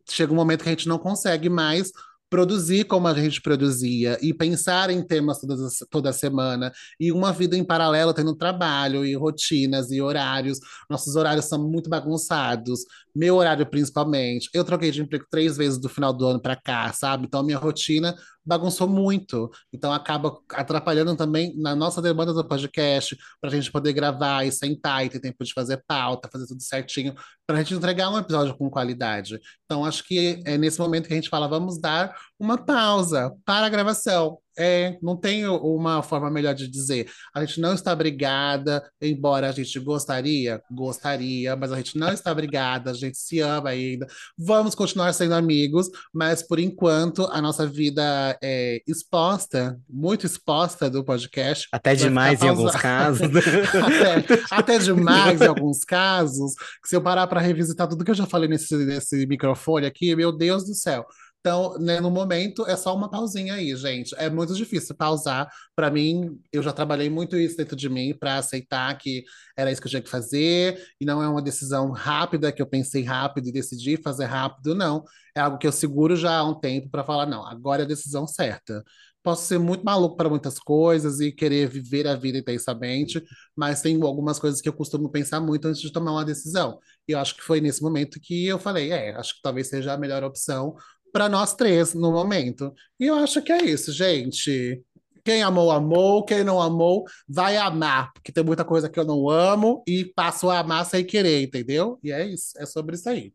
chega 0.08 0.32
um 0.32 0.36
momento 0.36 0.62
que 0.62 0.70
a 0.70 0.72
gente 0.72 0.88
não 0.88 1.00
consegue 1.00 1.50
mais 1.50 1.92
produzir 2.32 2.86
como 2.86 3.10
a 3.10 3.14
gente 3.14 3.42
produzia 3.42 4.18
e 4.22 4.34
pensar 4.34 4.90
em 4.90 5.06
temas 5.06 5.42
toda, 5.42 5.68
toda 5.90 6.14
semana 6.14 6.72
e 6.98 7.12
uma 7.12 7.34
vida 7.34 7.58
em 7.58 7.64
paralelo 7.64 8.14
tendo 8.14 8.34
trabalho 8.34 9.06
e 9.06 9.14
rotinas 9.14 9.92
e 9.92 10.02
horários. 10.02 10.58
Nossos 10.90 11.18
horários 11.18 11.46
são 11.46 11.62
muito 11.62 11.90
bagunçados, 11.90 12.86
meu 13.14 13.36
horário 13.36 13.66
principalmente. 13.66 14.50
Eu 14.54 14.64
troquei 14.64 14.92
de 14.92 15.02
emprego 15.02 15.26
três 15.30 15.58
vezes 15.58 15.78
do 15.78 15.90
final 15.90 16.14
do 16.14 16.26
ano 16.26 16.42
para 16.42 16.56
cá, 16.56 16.94
sabe? 16.94 17.26
Então 17.28 17.44
minha 17.44 17.58
rotina 17.58 18.16
bagunçou 18.46 18.88
muito. 18.88 19.50
Então 19.72 19.92
acaba 19.92 20.38
atrapalhando 20.52 21.16
também 21.16 21.56
na 21.58 21.76
nossa 21.76 22.02
demanda 22.02 22.34
do 22.34 22.48
podcast, 22.48 23.18
para 23.40 23.50
a 23.50 23.54
gente 23.54 23.72
poder 23.72 23.94
gravar 23.94 24.46
e 24.46 24.52
sentar 24.52 25.06
e 25.06 25.10
ter 25.10 25.20
tempo 25.20 25.44
de 25.44 25.54
fazer 25.54 25.84
pauta, 25.88 26.30
fazer 26.32 26.48
tudo 26.48 26.62
certinho, 26.62 27.16
para 27.46 27.58
a 27.58 27.64
gente 27.64 27.74
entregar 27.74 28.10
um 28.10 28.18
episódio 28.18 28.56
com 28.56 28.70
qualidade. 28.70 29.40
Então 29.66 29.86
acho 29.86 30.04
que 30.04 30.42
é 30.46 30.58
nesse 30.58 30.80
momento 30.80 31.08
que 31.08 31.14
a 31.14 31.16
gente 31.16 31.30
fala, 31.30 31.48
vamos 31.48 31.80
dar 31.80 32.16
uma 32.42 32.58
pausa 32.58 33.32
para 33.46 33.68
a 33.68 33.70
gravação. 33.70 34.40
É, 34.58 34.98
não 35.02 35.16
tenho 35.16 35.56
uma 35.56 36.04
forma 36.04 36.30
melhor 36.30 36.54
de 36.54 36.68
dizer. 36.68 37.10
A 37.34 37.46
gente 37.46 37.62
não 37.62 37.74
está 37.74 37.96
brigada, 37.96 38.84
embora 39.02 39.48
a 39.48 39.52
gente 39.52 39.80
gostaria, 39.80 40.62
gostaria, 40.70 41.56
mas 41.56 41.72
a 41.72 41.78
gente 41.78 41.98
não 41.98 42.12
está 42.12 42.34
brigada, 42.34 42.92
a 42.92 42.94
gente 42.94 43.18
se 43.18 43.40
ama 43.40 43.70
ainda. 43.70 44.06
Vamos 44.38 44.76
continuar 44.76 45.14
sendo 45.14 45.36
amigos, 45.36 45.90
mas 46.14 46.44
por 46.44 46.60
enquanto 46.60 47.28
a 47.32 47.42
nossa 47.42 47.66
vida 47.66 48.38
é 48.44 48.82
exposta, 48.86 49.80
muito 49.90 50.26
exposta 50.26 50.90
do 50.90 51.04
podcast. 51.04 51.68
Até 51.72 51.96
demais 51.96 52.42
em 52.42 52.50
alguns 52.50 52.76
casos. 52.76 53.22
até, 53.32 54.44
até, 54.52 54.78
demais 54.80 55.40
em 55.40 55.48
alguns 55.48 55.86
casos. 55.86 56.56
Que 56.84 56.90
se 56.90 56.96
eu 56.96 57.02
parar 57.02 57.26
para 57.28 57.40
revisitar 57.40 57.88
tudo 57.88 58.04
que 58.04 58.12
eu 58.12 58.16
já 58.16 58.26
falei 58.26 58.50
nesse, 58.50 58.76
nesse 58.76 59.26
microfone 59.28 59.86
aqui, 59.86 60.14
meu 60.14 60.32
Deus 60.32 60.66
do 60.66 60.74
céu. 60.74 61.06
Então, 61.42 61.76
né, 61.80 62.00
no 62.00 62.12
momento, 62.12 62.68
é 62.68 62.76
só 62.78 62.96
uma 62.96 63.10
pausinha 63.10 63.56
aí, 63.56 63.76
gente. 63.76 64.14
É 64.16 64.30
muito 64.30 64.54
difícil 64.54 64.96
pausar. 64.96 65.52
Para 65.76 65.90
mim, 65.90 66.40
eu 66.54 66.62
já 66.62 66.72
trabalhei 66.72 67.10
muito 67.10 67.36
isso 67.36 67.58
dentro 67.58 67.76
de 67.76 67.90
mim 67.90 68.14
para 68.14 68.38
aceitar 68.38 68.96
que 68.96 69.24
era 69.58 69.72
isso 69.72 69.82
que 69.82 69.88
eu 69.88 69.90
tinha 69.90 70.02
que 70.04 70.10
fazer, 70.10 70.80
e 71.00 71.06
não 71.06 71.22
é 71.22 71.28
uma 71.28 71.42
decisão 71.42 71.90
rápida 71.92 72.52
que 72.52 72.62
eu 72.62 72.68
pensei 72.68 73.04
rápido 73.04 73.48
e 73.48 73.52
decidi 73.52 73.98
fazer 73.98 74.26
rápido, 74.26 74.76
não. 74.76 75.04
É 75.36 75.40
algo 75.42 75.58
que 75.58 75.66
eu 75.66 75.72
seguro 75.72 76.16
já 76.16 76.38
há 76.38 76.48
um 76.48 76.60
tempo 76.60 76.90
para 76.90 77.04
falar, 77.04 77.26
não, 77.26 77.46
agora 77.46 77.82
é 77.82 77.86
a 77.86 77.88
decisão 77.88 78.28
certa. 78.28 78.84
Posso 79.24 79.46
ser 79.48 79.60
muito 79.60 79.84
maluco 79.84 80.16
para 80.18 80.30
muitas 80.30 80.58
coisas 80.60 81.20
e 81.20 81.32
querer 81.32 81.70
viver 81.70 82.08
a 82.08 82.16
vida 82.16 82.40
intensamente, 82.40 83.24
mas 83.56 83.82
tem 83.82 84.02
algumas 84.02 84.40
coisas 84.40 84.60
que 84.62 84.68
eu 84.68 84.74
costumo 84.74 85.10
pensar 85.12 85.40
muito 85.40 85.68
antes 85.68 85.80
de 85.82 85.92
tomar 85.92 86.12
uma 86.12 86.26
decisão. 86.26 86.80
E 87.08 87.12
eu 87.12 87.20
acho 87.20 87.36
que 87.36 87.44
foi 87.44 87.62
nesse 87.62 87.84
momento 87.84 88.20
que 88.20 88.48
eu 88.48 88.58
falei, 88.58 88.92
é, 88.92 89.16
acho 89.16 89.36
que 89.36 89.42
talvez 89.44 89.68
seja 89.70 89.94
a 89.94 89.98
melhor 89.98 90.24
opção 90.24 90.76
para 91.12 91.30
nós 91.30 91.54
três 91.56 91.94
no 91.94 92.12
momento. 92.12 92.74
E 93.00 93.08
eu 93.08 93.16
acho 93.16 93.42
que 93.42 93.52
é 93.52 93.64
isso, 93.64 93.92
gente. 93.92 94.82
Quem 95.24 95.44
amou, 95.44 95.72
amou. 95.72 96.24
Quem 96.26 96.44
não 96.44 96.62
amou, 96.62 97.06
vai 97.28 97.58
amar. 97.58 98.12
Porque 98.14 98.32
tem 98.32 98.44
muita 98.44 98.66
coisa 98.66 98.90
que 98.90 99.00
eu 99.00 99.06
não 99.06 99.30
amo 99.30 99.84
e 99.88 100.06
passo 100.06 100.50
a 100.50 100.60
amar 100.60 100.86
sem 100.86 101.06
querer, 101.06 101.44
entendeu? 101.44 102.00
E 102.04 102.12
é 102.12 102.26
isso. 102.26 102.54
É 102.58 102.66
sobre 102.66 102.96
isso 102.96 103.10
aí. 103.10 103.32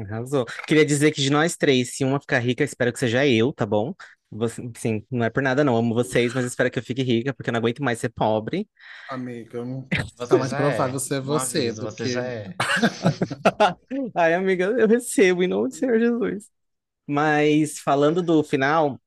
Arrasou. 0.00 0.44
Queria 0.66 0.84
dizer 0.84 1.12
que 1.12 1.20
de 1.20 1.30
nós 1.30 1.56
três, 1.56 1.94
se 1.94 2.04
uma 2.04 2.20
ficar 2.20 2.40
rica, 2.40 2.64
espero 2.64 2.92
que 2.92 2.98
seja 2.98 3.26
eu, 3.26 3.52
tá 3.52 3.64
bom? 3.64 3.94
Você, 4.34 4.62
sim, 4.78 5.04
não 5.10 5.26
é 5.26 5.30
por 5.30 5.42
nada, 5.42 5.62
não. 5.62 5.76
Amo 5.76 5.94
vocês, 5.94 6.32
mas 6.32 6.46
espero 6.46 6.70
que 6.70 6.78
eu 6.78 6.82
fique 6.82 7.02
rica, 7.02 7.34
porque 7.34 7.50
eu 7.50 7.52
não 7.52 7.58
aguento 7.58 7.82
mais 7.82 7.98
ser 7.98 8.08
pobre. 8.08 8.66
Amiga, 9.10 9.62
você 10.16 10.26
tá 10.26 10.38
mais 10.38 10.52
provável 10.52 10.96
é. 10.96 10.98
ser 10.98 11.20
você. 11.20 11.68
Aviso, 11.68 11.82
Você 11.82 12.06
já 12.06 12.24
é. 12.24 12.54
Ai, 14.16 14.32
amiga, 14.32 14.64
eu 14.64 14.88
recebo 14.88 15.42
em 15.42 15.48
nome 15.48 15.68
do 15.68 15.74
Senhor 15.74 15.98
Jesus. 15.98 16.61
Mas 17.12 17.78
falando 17.78 18.22
do 18.22 18.42
final, 18.42 18.98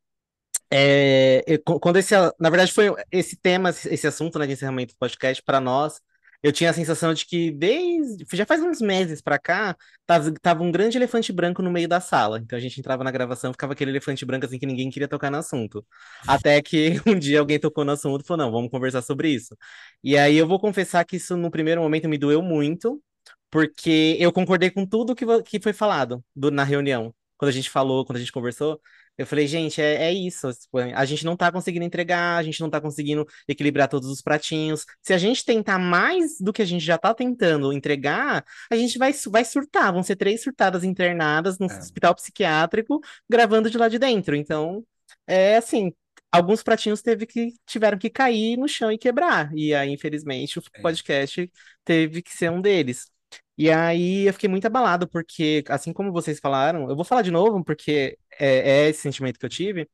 é, 0.72 1.44
quando 1.82 1.98
esse, 1.98 2.14
na 2.40 2.50
verdade, 2.52 2.72
foi 2.72 2.94
esse 3.12 3.36
tema, 3.36 3.70
esse 3.72 4.06
assunto 4.06 4.38
né, 4.38 4.46
de 4.46 4.54
encerramento 4.54 4.94
do 4.94 4.98
podcast, 5.00 5.42
para 5.44 5.60
nós, 5.60 6.00
eu 6.44 6.52
tinha 6.52 6.70
a 6.70 6.74
sensação 6.74 7.16
de 7.16 7.26
que 7.26 7.50
desde 7.50 8.24
já 8.34 8.46
faz 8.46 8.62
uns 8.62 8.80
meses 8.80 9.22
para 9.22 9.40
cá, 9.40 9.76
tava, 10.06 10.32
tava, 10.40 10.64
um 10.64 10.72
grande 10.72 10.98
elefante 11.00 11.34
branco 11.34 11.64
no 11.64 11.72
meio 11.72 11.88
da 11.88 12.00
sala. 12.00 12.40
Então 12.40 12.56
a 12.56 12.62
gente 12.62 12.80
entrava 12.80 13.04
na 13.04 13.10
gravação, 13.10 13.52
ficava 13.52 13.74
aquele 13.74 13.90
elefante 13.90 14.24
branco 14.24 14.46
assim 14.46 14.60
que 14.60 14.68
ninguém 14.68 14.92
queria 14.92 15.08
tocar 15.08 15.32
no 15.32 15.38
assunto. 15.38 15.84
Até 16.28 16.62
que 16.62 17.02
um 17.08 17.18
dia 17.18 17.40
alguém 17.40 17.60
tocou 17.60 17.84
no 17.84 17.94
assunto 17.94 18.24
e 18.24 18.28
falou: 18.28 18.46
"Não, 18.46 18.52
vamos 18.52 18.70
conversar 18.70 19.02
sobre 19.02 19.30
isso". 19.30 19.58
E 20.04 20.16
aí 20.18 20.38
eu 20.38 20.48
vou 20.48 20.60
confessar 20.60 21.04
que 21.06 21.16
isso 21.16 21.36
no 21.36 21.50
primeiro 21.50 21.82
momento 21.82 22.08
me 22.08 22.18
doeu 22.18 22.44
muito, 22.44 23.02
porque 23.50 24.16
eu 24.20 24.32
concordei 24.32 24.70
com 24.70 24.86
tudo 24.86 25.16
que, 25.16 25.26
que 25.44 25.60
foi 25.60 25.74
falado 25.74 26.24
do, 26.36 26.52
na 26.52 26.64
reunião 26.64 27.14
quando 27.38 27.50
a 27.50 27.54
gente 27.54 27.70
falou, 27.70 28.06
quando 28.06 28.18
a 28.18 28.20
gente 28.20 28.32
conversou, 28.32 28.80
eu 29.18 29.26
falei, 29.26 29.48
gente, 29.48 29.82
é, 29.82 30.06
é 30.06 30.14
isso. 30.14 30.52
Tipo, 30.54 30.78
a 30.80 31.06
gente 31.06 31.24
não 31.26 31.38
tá 31.38 31.52
conseguindo 31.52 31.86
entregar, 31.86 32.38
a 32.38 32.44
gente 32.44 32.60
não 32.60 32.70
tá 32.70 32.82
conseguindo 32.82 33.26
equilibrar 33.48 33.88
todos 33.88 34.10
os 34.10 34.22
pratinhos. 34.22 34.86
Se 35.02 35.14
a 35.14 35.18
gente 35.18 35.46
tentar 35.46 35.80
mais 35.80 36.38
do 36.40 36.52
que 36.52 36.62
a 36.62 36.66
gente 36.66 36.84
já 36.84 36.98
tá 36.98 37.14
tentando 37.14 37.72
entregar, 37.72 38.44
a 38.70 38.76
gente 38.76 38.98
vai, 38.98 39.14
vai 39.28 39.46
surtar. 39.46 39.94
Vão 39.94 40.04
ser 40.04 40.16
três 40.18 40.44
surtadas 40.44 40.84
internadas 40.84 41.58
no 41.60 41.68
é. 41.72 41.78
hospital 41.78 42.14
psiquiátrico, 42.16 43.00
gravando 43.30 43.70
de 43.70 43.78
lá 43.78 43.88
de 43.88 44.00
dentro. 44.00 44.36
Então, 44.36 44.86
é 45.28 45.58
assim. 45.58 45.94
Alguns 46.32 46.62
pratinhos 46.62 47.02
teve 47.02 47.26
que, 47.26 47.54
tiveram 47.66 47.98
que 47.98 48.10
cair 48.10 48.58
no 48.58 48.68
chão 48.68 48.92
e 48.92 48.98
quebrar. 48.98 49.50
E 49.56 49.74
aí, 49.74 49.90
infelizmente, 49.90 50.60
o 50.60 50.64
é. 50.74 50.82
podcast 50.82 51.50
teve 51.86 52.22
que 52.22 52.34
ser 52.34 52.52
um 52.52 52.60
deles. 52.60 53.10
E 53.58 53.72
aí 53.72 54.28
eu 54.28 54.34
fiquei 54.34 54.50
muito 54.50 54.66
abalado, 54.66 55.08
porque, 55.08 55.64
assim 55.70 55.94
como 55.94 56.12
vocês 56.12 56.40
falaram, 56.40 56.90
eu 56.90 56.96
vou 56.96 57.06
falar 57.06 57.22
de 57.22 57.32
novo, 57.32 57.64
porque 57.64 58.18
é, 58.40 58.86
é 58.86 58.90
esse 58.90 59.02
sentimento 59.02 59.40
que 59.40 59.46
eu 59.46 59.50
tive. 59.50 59.90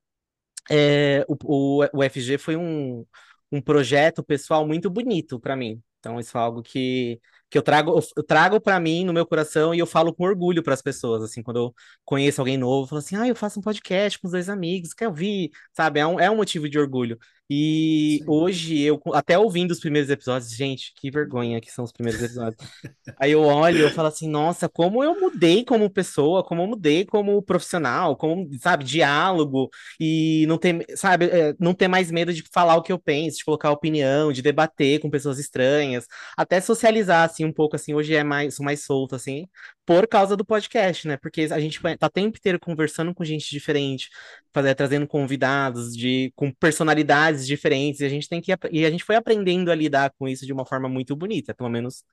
É, 0.69 1.25
o, 1.27 1.35
o, 1.81 1.87
o 1.93 2.03
FG 2.03 2.37
foi 2.37 2.55
um, 2.55 3.05
um 3.51 3.61
projeto 3.61 4.23
pessoal 4.23 4.65
muito 4.67 4.89
bonito 4.89 5.39
para 5.39 5.55
mim. 5.55 5.81
Então, 5.99 6.19
isso 6.19 6.37
é 6.37 6.41
algo 6.41 6.61
que 6.63 7.19
que 7.49 7.57
eu 7.57 7.61
trago, 7.61 7.99
eu 8.15 8.23
trago 8.23 8.61
para 8.61 8.79
mim 8.79 9.03
no 9.03 9.11
meu 9.11 9.25
coração 9.25 9.75
e 9.75 9.79
eu 9.79 9.85
falo 9.85 10.13
com 10.13 10.23
orgulho 10.23 10.63
para 10.63 10.73
as 10.73 10.81
pessoas, 10.81 11.21
assim, 11.21 11.43
quando 11.43 11.57
eu 11.57 11.75
conheço 12.05 12.39
alguém 12.39 12.57
novo, 12.57 12.85
eu 12.85 12.87
falo 12.87 12.99
assim, 12.99 13.17
ah, 13.17 13.27
eu 13.27 13.35
faço 13.35 13.59
um 13.59 13.61
podcast 13.61 14.17
com 14.17 14.27
os 14.27 14.31
dois 14.31 14.47
amigos, 14.47 14.93
quer 14.93 15.09
ouvir, 15.09 15.51
sabe? 15.73 15.99
É 15.99 16.07
um, 16.07 16.17
é 16.17 16.31
um 16.31 16.37
motivo 16.37 16.69
de 16.69 16.79
orgulho. 16.79 17.19
E 17.53 18.19
Sim. 18.19 18.25
hoje, 18.29 18.79
eu 18.79 19.01
até 19.13 19.37
ouvindo 19.37 19.71
os 19.71 19.81
primeiros 19.81 20.09
episódios, 20.09 20.55
gente, 20.55 20.93
que 20.95 21.11
vergonha 21.11 21.59
que 21.59 21.69
são 21.69 21.83
os 21.83 21.91
primeiros 21.91 22.23
episódios. 22.23 22.55
Aí 23.19 23.31
eu 23.33 23.41
olho 23.41 23.79
e 23.79 23.81
eu 23.81 23.91
falo 23.91 24.07
assim, 24.07 24.29
nossa, 24.29 24.69
como 24.69 25.03
eu 25.03 25.19
mudei 25.19 25.65
como 25.65 25.89
pessoa, 25.89 26.45
como 26.45 26.61
eu 26.61 26.67
mudei 26.67 27.03
como 27.05 27.41
profissional, 27.41 28.15
como, 28.15 28.47
sabe, 28.57 28.85
diálogo, 28.85 29.69
e 29.99 30.45
não 30.47 30.57
ter, 30.57 30.85
sabe, 30.95 31.25
é, 31.25 31.53
não 31.59 31.73
ter 31.73 31.89
mais 31.89 32.09
medo 32.09 32.33
de 32.33 32.41
falar 32.53 32.77
o 32.77 32.81
que 32.81 32.91
eu 32.93 32.97
penso, 32.97 33.39
de 33.39 33.43
colocar 33.43 33.69
opinião, 33.69 34.31
de 34.31 34.41
debater 34.41 35.01
com 35.01 35.09
pessoas 35.09 35.37
estranhas, 35.37 36.05
até 36.37 36.61
socializar, 36.61 37.25
assim, 37.29 37.43
um 37.43 37.51
pouco, 37.51 37.75
assim, 37.75 37.93
hoje 37.93 38.15
é 38.15 38.23
mais, 38.23 38.55
sou 38.55 38.63
mais 38.65 38.85
solto, 38.85 39.13
assim, 39.13 39.45
por 39.85 40.07
causa 40.07 40.37
do 40.37 40.45
podcast, 40.45 41.07
né? 41.07 41.17
Porque 41.17 41.41
a 41.51 41.59
gente 41.59 41.81
tá 41.97 42.07
o 42.07 42.09
tempo 42.09 42.37
inteiro 42.37 42.59
conversando 42.59 43.13
com 43.13 43.23
gente 43.23 43.49
diferente, 43.49 44.09
fazer, 44.53 44.75
trazendo 44.75 45.07
convidados 45.07 45.95
de, 45.95 46.31
com 46.35 46.51
personalidades 46.51 47.45
diferentes, 47.47 48.01
e 48.01 48.05
a 48.05 48.09
gente 48.09 48.29
tem 48.29 48.41
que 48.41 48.51
e 48.71 48.85
a 48.85 48.91
gente 48.91 49.03
foi 49.03 49.15
aprendendo 49.15 49.71
a 49.71 49.75
lidar 49.75 50.11
com 50.17 50.27
isso 50.27 50.45
de 50.45 50.53
uma 50.53 50.65
forma 50.65 50.87
muito 50.87 51.15
bonita, 51.15 51.53
pelo 51.53 51.69
menos 51.69 52.03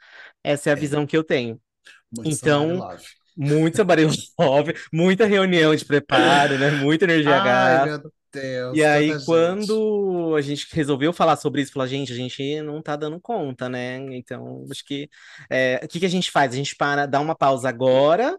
essa 0.43 0.71
é 0.71 0.73
a 0.73 0.77
é. 0.77 0.81
visão 0.81 1.07
que 1.07 1.17
eu 1.17 1.25
tenho. 1.25 1.61
Muito 2.11 2.31
então, 2.31 2.97
muito 3.37 3.77
somebody 3.77 4.07
love, 4.39 4.75
muita 4.93 5.27
reunião 5.27 5.75
de 5.75 5.85
preparo, 5.85 6.59
né? 6.59 6.71
Muita 6.71 7.05
energia 7.05 7.39
gasta. 7.41 8.11
Deus, 8.32 8.76
E 8.76 8.85
aí, 8.85 9.12
gente. 9.12 9.25
quando 9.25 10.35
a 10.37 10.40
gente 10.40 10.66
resolveu 10.73 11.12
falar 11.12 11.37
sobre 11.37 11.62
isso, 11.62 11.73
falou, 11.73 11.88
gente, 11.88 12.12
a 12.12 12.16
gente 12.16 12.62
não 12.62 12.82
tá 12.82 12.97
dando 12.97 13.20
conta, 13.20 13.68
né? 13.68 13.97
Então, 14.16 14.64
acho 14.70 14.85
que 14.85 15.08
é, 15.50 15.80
o 15.82 15.88
que 15.88 16.00
que 16.00 16.06
a 16.06 16.11
gente 16.11 16.30
faz? 16.30 16.52
A 16.52 16.56
gente 16.56 16.76
para, 16.76 17.06
dá 17.06 17.20
uma 17.20 17.35
pausa 17.35 17.68
agora 17.68 18.38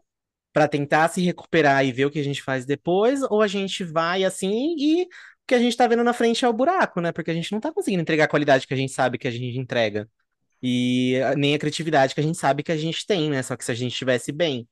para 0.53 0.67
tentar 0.67 1.09
se 1.09 1.21
recuperar 1.21 1.85
e 1.85 1.91
ver 1.91 2.05
o 2.05 2.11
que 2.11 2.19
a 2.19 2.23
gente 2.23 2.41
faz 2.41 2.65
depois, 2.65 3.21
ou 3.23 3.41
a 3.41 3.47
gente 3.47 3.83
vai 3.83 4.23
assim 4.23 4.75
e 4.77 5.03
o 5.03 5.07
que 5.47 5.55
a 5.55 5.59
gente 5.59 5.77
tá 5.77 5.87
vendo 5.87 6.03
na 6.03 6.13
frente 6.13 6.45
é 6.45 6.49
o 6.49 6.53
buraco, 6.53 7.01
né? 7.01 7.11
Porque 7.11 7.31
a 7.31 7.33
gente 7.33 7.51
não 7.51 7.59
tá 7.59 7.71
conseguindo 7.71 8.01
entregar 8.01 8.25
a 8.25 8.27
qualidade 8.27 8.67
que 8.67 8.73
a 8.73 8.77
gente 8.77 8.91
sabe 8.93 9.17
que 9.17 9.27
a 9.27 9.31
gente 9.31 9.57
entrega. 9.57 10.09
E 10.61 11.15
eh, 11.15 11.35
nem 11.35 11.55
a 11.55 11.59
criatividade 11.59 12.13
que 12.13 12.19
a 12.21 12.23
gente 12.23 12.37
sabe 12.37 12.63
que 12.63 12.71
a 12.71 12.77
gente 12.77 13.05
tem, 13.05 13.29
né? 13.29 13.41
Só 13.43 13.55
que 13.57 13.65
se 13.65 13.71
a 13.71 13.75
gente 13.75 13.93
estivesse 13.93 14.31
bem. 14.31 14.67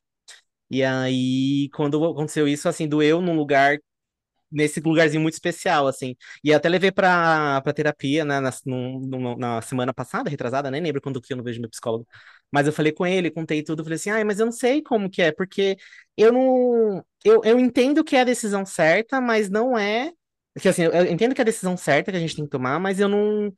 E 0.69 0.83
aí, 0.83 1.69
quando 1.73 2.03
aconteceu 2.05 2.47
isso, 2.47 2.67
assim, 2.67 2.87
doeu 2.87 3.21
num 3.21 3.35
lugar 3.35 3.77
nesse 4.51 4.79
lugarzinho 4.79 5.21
muito 5.21 5.33
especial, 5.35 5.87
assim. 5.87 6.15
E 6.43 6.53
até 6.53 6.69
levei 6.69 6.91
pra, 6.91 7.61
pra 7.61 7.73
terapia, 7.73 8.23
né, 8.25 8.39
na, 8.39 8.51
num- 8.65 9.37
na 9.37 9.61
semana 9.61 9.93
passada, 9.93 10.29
retrasada, 10.29 10.71
nem 10.71 10.81
lembro 10.81 11.01
quando 11.01 11.21
que 11.21 11.33
eu 11.33 11.37
não 11.37 11.43
vejo 11.43 11.59
meu 11.61 11.69
psicólogo. 11.69 12.07
Mas 12.51 12.65
eu 12.67 12.73
falei 12.73 12.91
com 12.91 13.05
ele, 13.05 13.29
contei 13.31 13.61
tudo, 13.63 13.83
falei 13.83 13.95
assim, 13.97 14.09
ai, 14.09 14.23
mas 14.23 14.39
eu 14.39 14.45
não 14.45 14.53
sei 14.53 14.81
como 14.81 15.09
que 15.09 15.21
é, 15.21 15.31
porque 15.31 15.77
eu 16.15 16.31
não... 16.31 17.03
Eu, 17.25 17.41
eu 17.43 17.59
entendo 17.59 18.03
que 18.03 18.15
é 18.15 18.21
a 18.21 18.23
decisão 18.23 18.65
certa, 18.65 19.19
mas 19.19 19.49
não 19.49 19.77
é... 19.77 20.11
Que, 20.59 20.69
assim, 20.69 20.83
eu 20.83 21.05
entendo 21.05 21.35
que 21.35 21.41
é 21.41 21.43
a 21.43 21.45
decisão 21.45 21.77
certa 21.77 22.11
que 22.11 22.17
a 22.17 22.19
gente 22.19 22.35
tem 22.35 22.45
que 22.45 22.51
tomar, 22.51 22.79
mas 22.79 22.99
eu 22.99 23.07
não... 23.09 23.51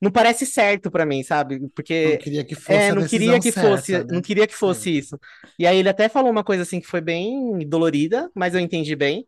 Não 0.00 0.10
parece 0.12 0.44
certo 0.46 0.90
pra 0.90 1.06
mim, 1.06 1.22
sabe? 1.22 1.60
Não 2.02 2.14
Porque 2.14 2.18
queria 2.18 2.44
que 2.44 2.54
é, 2.66 2.92
fosse 2.92 2.92
a 2.92 2.96
não 2.96 3.04
queria 3.04 3.40
que 3.40 3.52
fosse, 3.52 3.92
certa, 3.92 4.04
não 4.10 4.20
né? 4.20 4.22
queria 4.22 4.46
que 4.46 4.54
Sim. 4.54 4.54
fosse 4.54 4.96
isso. 4.96 5.18
E 5.58 5.66
aí 5.66 5.76
ele 5.78 5.88
até 5.88 6.08
falou 6.08 6.30
uma 6.30 6.44
coisa 6.44 6.62
assim 6.62 6.80
que 6.80 6.86
foi 6.86 7.00
bem 7.00 7.58
dolorida, 7.68 8.30
mas 8.34 8.54
eu 8.54 8.60
entendi 8.60 8.94
bem. 8.96 9.26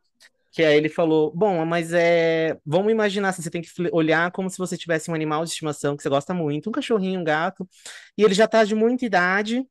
Que 0.56 0.64
aí 0.64 0.76
ele 0.78 0.88
falou: 0.88 1.30
Bom, 1.36 1.66
mas 1.66 1.92
é. 1.92 2.56
Vamos 2.64 2.90
imaginar 2.90 3.28
assim: 3.28 3.42
você 3.42 3.50
tem 3.50 3.60
que 3.60 3.70
olhar 3.92 4.30
como 4.32 4.48
se 4.48 4.56
você 4.56 4.76
tivesse 4.76 5.10
um 5.10 5.14
animal 5.14 5.44
de 5.44 5.50
estimação 5.50 5.94
que 5.96 6.02
você 6.02 6.08
gosta 6.08 6.32
muito, 6.32 6.70
um 6.70 6.72
cachorrinho, 6.72 7.20
um 7.20 7.25
gato, 7.25 7.68
e 8.16 8.22
ele 8.25 8.32
já 8.34 8.48
tá 8.48 8.64
de 8.64 8.75
muita 8.75 9.04
idade. 9.04 9.62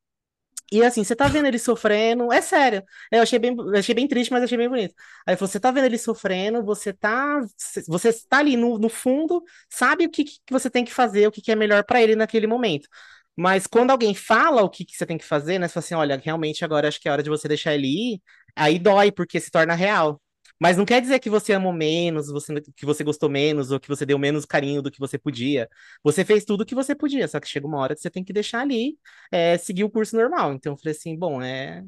E 0.71 0.83
assim, 0.83 1.03
você 1.03 1.15
tá 1.15 1.27
vendo 1.27 1.47
ele 1.47 1.59
sofrendo, 1.59 2.31
é 2.33 2.41
sério. 2.41 2.83
Eu 3.11 3.21
achei 3.23 3.39
bem, 3.39 3.55
achei 3.77 3.95
bem 3.95 4.07
triste, 4.07 4.31
mas 4.31 4.43
achei 4.43 4.57
bem 4.57 4.69
bonito. 4.69 4.95
Aí 5.25 5.35
falou: 5.35 5.49
você 5.49 5.59
tá 5.59 5.71
vendo 5.71 5.85
ele 5.85 5.97
sofrendo, 5.97 6.63
você 6.63 6.93
tá, 6.93 7.41
você 7.87 8.09
está 8.09 8.39
ali 8.39 8.57
no, 8.57 8.77
no 8.79 8.89
fundo, 8.89 9.43
sabe 9.69 10.05
o 10.05 10.11
que, 10.11 10.23
que 10.25 10.39
você 10.51 10.69
tem 10.69 10.85
que 10.85 10.93
fazer, 10.93 11.27
o 11.27 11.31
que, 11.31 11.41
que 11.41 11.51
é 11.51 11.55
melhor 11.55 11.83
pra 11.85 12.01
ele 12.01 12.15
naquele 12.15 12.47
momento. 12.47 12.87
Mas 13.35 13.67
quando 13.67 13.91
alguém 13.91 14.15
fala 14.15 14.61
o 14.63 14.69
que, 14.69 14.85
que 14.85 14.95
você 14.95 15.05
tem 15.05 15.17
que 15.17 15.25
fazer, 15.25 15.59
né? 15.59 15.67
Você 15.67 15.73
fala 15.75 15.85
assim: 15.85 15.95
olha, 15.95 16.21
realmente 16.23 16.63
agora 16.65 16.87
acho 16.87 16.99
que 17.01 17.07
é 17.09 17.11
hora 17.11 17.23
de 17.23 17.29
você 17.29 17.47
deixar 17.47 17.73
ele 17.75 17.87
ir, 18.15 18.21
aí 18.55 18.79
dói, 18.79 19.11
porque 19.11 19.39
se 19.39 19.51
torna 19.51 19.75
real. 19.75 20.21
Mas 20.59 20.77
não 20.77 20.85
quer 20.85 21.01
dizer 21.01 21.19
que 21.19 21.29
você 21.29 21.53
amou 21.53 21.73
menos, 21.73 22.27
você, 22.27 22.61
que 22.75 22.85
você 22.85 23.03
gostou 23.03 23.29
menos, 23.29 23.71
ou 23.71 23.79
que 23.79 23.87
você 23.89 24.05
deu 24.05 24.17
menos 24.17 24.45
carinho 24.45 24.81
do 24.81 24.89
que 24.91 24.99
você 24.99 25.17
podia. 25.17 25.69
Você 26.03 26.23
fez 26.25 26.45
tudo 26.45 26.61
o 26.61 26.65
que 26.65 26.75
você 26.75 26.95
podia, 26.95 27.27
só 27.27 27.39
que 27.39 27.47
chega 27.47 27.67
uma 27.67 27.79
hora 27.79 27.93
que 27.95 28.01
você 28.01 28.09
tem 28.09 28.23
que 28.23 28.33
deixar 28.33 28.61
ali 28.61 28.97
é, 29.31 29.57
seguir 29.57 29.83
o 29.83 29.89
curso 29.89 30.15
normal. 30.15 30.53
Então 30.53 30.73
eu 30.73 30.77
falei 30.77 30.93
assim, 30.95 31.17
bom, 31.17 31.41
é, 31.41 31.83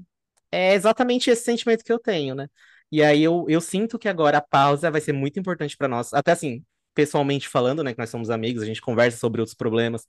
é 0.52 0.74
exatamente 0.74 1.30
esse 1.30 1.44
sentimento 1.44 1.84
que 1.84 1.92
eu 1.92 2.00
tenho, 2.00 2.36
né? 2.36 2.48
E 2.92 3.04
aí 3.04 3.24
eu, 3.24 3.46
eu 3.50 3.60
sinto 3.62 4.00
que 4.00 4.08
agora 4.08 4.38
a 4.38 4.42
pausa 4.42 4.90
vai 4.92 5.02
ser 5.02 5.14
muito 5.14 5.40
importante 5.40 5.76
para 5.78 5.88
nós. 5.88 6.14
Até 6.14 6.32
assim, 6.32 6.64
pessoalmente 6.94 7.48
falando, 7.50 7.84
né, 7.84 7.94
que 7.94 8.00
nós 8.00 8.10
somos 8.10 8.30
amigos, 8.30 8.64
a 8.64 8.66
gente 8.66 8.82
conversa 8.82 9.18
sobre 9.18 9.42
outros 9.42 9.56
problemas 9.56 10.06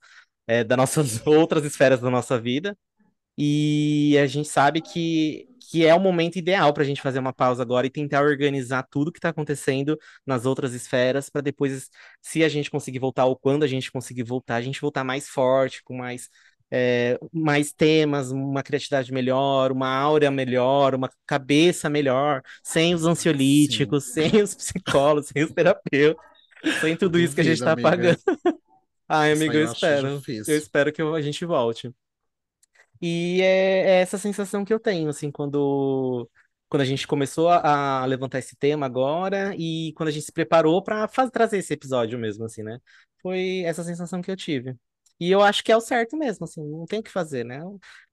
é, 0.47 0.65
das 0.65 0.79
nossas 0.79 1.21
outras 1.27 1.65
esferas 1.65 2.01
da 2.01 2.11
nossa 2.11 2.39
vida. 2.41 2.77
E 3.41 4.19
a 4.19 4.27
gente 4.27 4.49
sabe 4.49 4.81
que, 4.81 5.47
que 5.71 5.87
é 5.87 5.95
o 5.95 6.01
momento 6.01 6.35
ideal 6.35 6.75
para 6.75 6.83
a 6.83 6.87
gente 6.87 7.01
fazer 7.01 7.21
uma 7.21 7.33
pausa 7.33 7.63
agora 7.63 7.87
e 7.87 7.91
tentar 7.91 8.21
organizar 8.23 8.83
tudo 8.91 9.13
que 9.13 9.19
está 9.21 9.29
acontecendo 9.29 9.97
nas 10.27 10.45
outras 10.45 10.75
esferas 10.75 11.31
para 11.31 11.41
depois, 11.41 11.89
se 12.21 12.43
a 12.43 12.49
gente 12.49 12.69
conseguir 12.69 12.99
voltar 12.99 13.27
ou 13.27 13.37
quando 13.37 13.63
a 13.63 13.69
gente 13.69 13.93
conseguir 13.93 14.25
voltar, 14.25 14.57
a 14.57 14.61
gente 14.61 14.81
voltar 14.81 15.05
mais 15.05 15.29
forte, 15.29 15.85
com 15.85 15.97
mais, 15.97 16.29
é, 16.69 17.17
mais 17.33 17.73
temas, 17.73 18.33
uma 18.33 18.65
criatividade 18.65 19.13
melhor, 19.13 19.71
uma 19.71 19.89
áurea 19.89 20.33
melhor, 20.33 20.97
uma 20.97 21.09
cabeça 21.25 21.89
melhor, 21.89 22.43
sem 22.65 22.93
os 22.93 23.03
Sim. 23.03 23.11
ansiolíticos, 23.11 24.13
sem 24.13 24.43
os 24.43 24.53
psicólogos, 24.53 25.29
sem 25.29 25.45
os 25.45 25.53
terapeutas, 25.53 26.21
sem 26.81 26.97
tudo 26.97 27.21
isso 27.21 27.37
que 27.37 27.41
a 27.41 27.45
gente 27.45 27.59
está 27.59 27.77
pagando. 27.77 28.19
Ai, 29.09 29.31
amigo, 29.31 29.53
eu 29.55 29.65
espero. 29.65 30.21
Eu 30.27 30.57
espero 30.57 30.93
que 30.93 31.01
a 31.01 31.23
gente 31.23 31.45
volte. 31.45 31.95
E 33.01 33.41
é, 33.43 33.99
é 33.99 34.01
essa 34.01 34.19
sensação 34.19 34.65
que 34.65 34.73
eu 34.73 34.81
tenho, 34.81 35.09
assim, 35.09 35.31
quando, 35.31 36.29
quando 36.69 36.83
a 36.83 36.85
gente 36.85 37.07
começou 37.07 37.49
a, 37.49 38.03
a 38.03 38.05
levantar 38.07 38.39
esse 38.39 38.57
tema 38.57 38.87
agora 38.87 39.55
e 39.57 39.93
quando 39.97 40.09
a 40.09 40.13
gente 40.13 40.27
se 40.27 40.33
preparou 40.33 40.83
para 40.83 41.07
trazer 41.31 41.59
esse 41.59 41.73
episódio 41.73 42.19
mesmo, 42.19 42.45
assim, 42.45 42.63
né? 42.63 42.79
Foi 43.23 43.61
essa 43.65 43.85
sensação 43.85 44.21
que 44.23 44.31
eu 44.31 44.37
tive. 44.37 44.77
E 45.21 45.31
eu 45.31 45.43
acho 45.43 45.65
que 45.65 45.73
é 45.73 45.77
o 45.77 45.81
certo 45.81 46.17
mesmo, 46.17 46.45
assim, 46.45 46.63
não 46.65 46.87
tem 46.87 47.01
o 47.01 47.03
que 47.03 47.11
fazer, 47.11 47.45
né? 47.45 47.61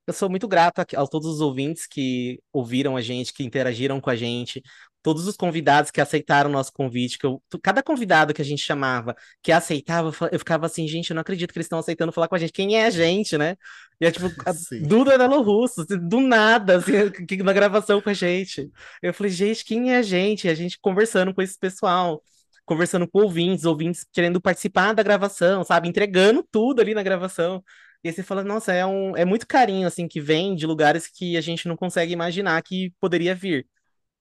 Eu, 0.07 0.13
sou 0.13 0.29
muito 0.29 0.47
grato 0.47 0.79
a, 0.79 0.83
a 1.03 1.07
todos 1.07 1.27
os 1.27 1.41
ouvintes 1.41 1.86
que 1.88 2.39
ouviram 2.51 2.97
a 2.97 3.01
gente, 3.01 3.33
que 3.33 3.43
interagiram 3.43 4.01
com 4.01 4.09
a 4.09 4.15
gente, 4.15 4.62
todos 5.05 5.27
os 5.27 5.37
convidados 5.37 5.91
que 5.91 6.01
aceitaram 6.01 6.49
o 6.49 6.53
nosso 6.53 6.73
convite, 6.73 7.19
que 7.19 7.27
eu, 7.27 7.39
cada 7.61 7.83
convidado 7.83 8.33
que 8.33 8.41
a 8.41 8.45
gente 8.45 8.63
chamava, 8.63 9.15
que 9.43 9.51
aceitava, 9.51 10.11
eu 10.31 10.39
ficava 10.39 10.65
assim, 10.65 10.87
gente, 10.87 11.11
eu 11.11 11.13
não 11.13 11.21
acredito 11.21 11.53
que 11.53 11.59
eles 11.59 11.67
estão 11.67 11.77
aceitando 11.77 12.11
falar 12.11 12.27
com 12.27 12.33
a 12.33 12.39
gente. 12.39 12.51
Quem 12.51 12.75
é 12.75 12.87
a 12.87 12.89
gente, 12.89 13.37
né? 13.37 13.55
E 14.01 14.05
é 14.07 14.11
tipo, 14.11 14.29
Sim. 14.51 14.81
Duda 14.81 15.15
Delo 15.15 15.43
Russo, 15.43 15.81
assim, 15.81 15.99
do 15.99 16.19
nada, 16.21 16.77
assim, 16.77 16.91
que- 17.27 17.43
na 17.43 17.53
gravação 17.53 18.01
com 18.01 18.09
a 18.09 18.13
gente. 18.15 18.67
Eu 18.99 19.13
falei, 19.13 19.31
gente, 19.31 19.63
quem 19.63 19.93
é 19.93 19.97
a 19.97 20.01
gente? 20.01 20.49
A 20.49 20.55
gente 20.55 20.79
conversando 20.81 21.35
com 21.35 21.41
esse 21.43 21.57
pessoal, 21.59 22.23
conversando 22.65 23.07
com 23.07 23.19
ouvintes, 23.21 23.63
ouvintes 23.63 24.07
querendo 24.11 24.41
participar 24.41 24.93
da 24.93 25.03
gravação, 25.03 25.63
sabe? 25.63 25.87
Entregando 25.87 26.43
tudo 26.51 26.81
ali 26.81 26.95
na 26.95 27.03
gravação. 27.03 27.63
E 28.03 28.07
aí 28.07 28.13
você 28.13 28.23
fala, 28.23 28.43
nossa, 28.43 28.73
é, 28.73 28.83
um, 28.83 29.15
é 29.15 29.23
muito 29.23 29.45
carinho, 29.47 29.87
assim, 29.87 30.07
que 30.07 30.19
vem 30.19 30.55
de 30.55 30.65
lugares 30.65 31.05
que 31.07 31.37
a 31.37 31.41
gente 31.41 31.67
não 31.67 31.77
consegue 31.77 32.11
imaginar 32.11 32.59
que 32.63 32.91
poderia 32.99 33.35
vir. 33.35 33.67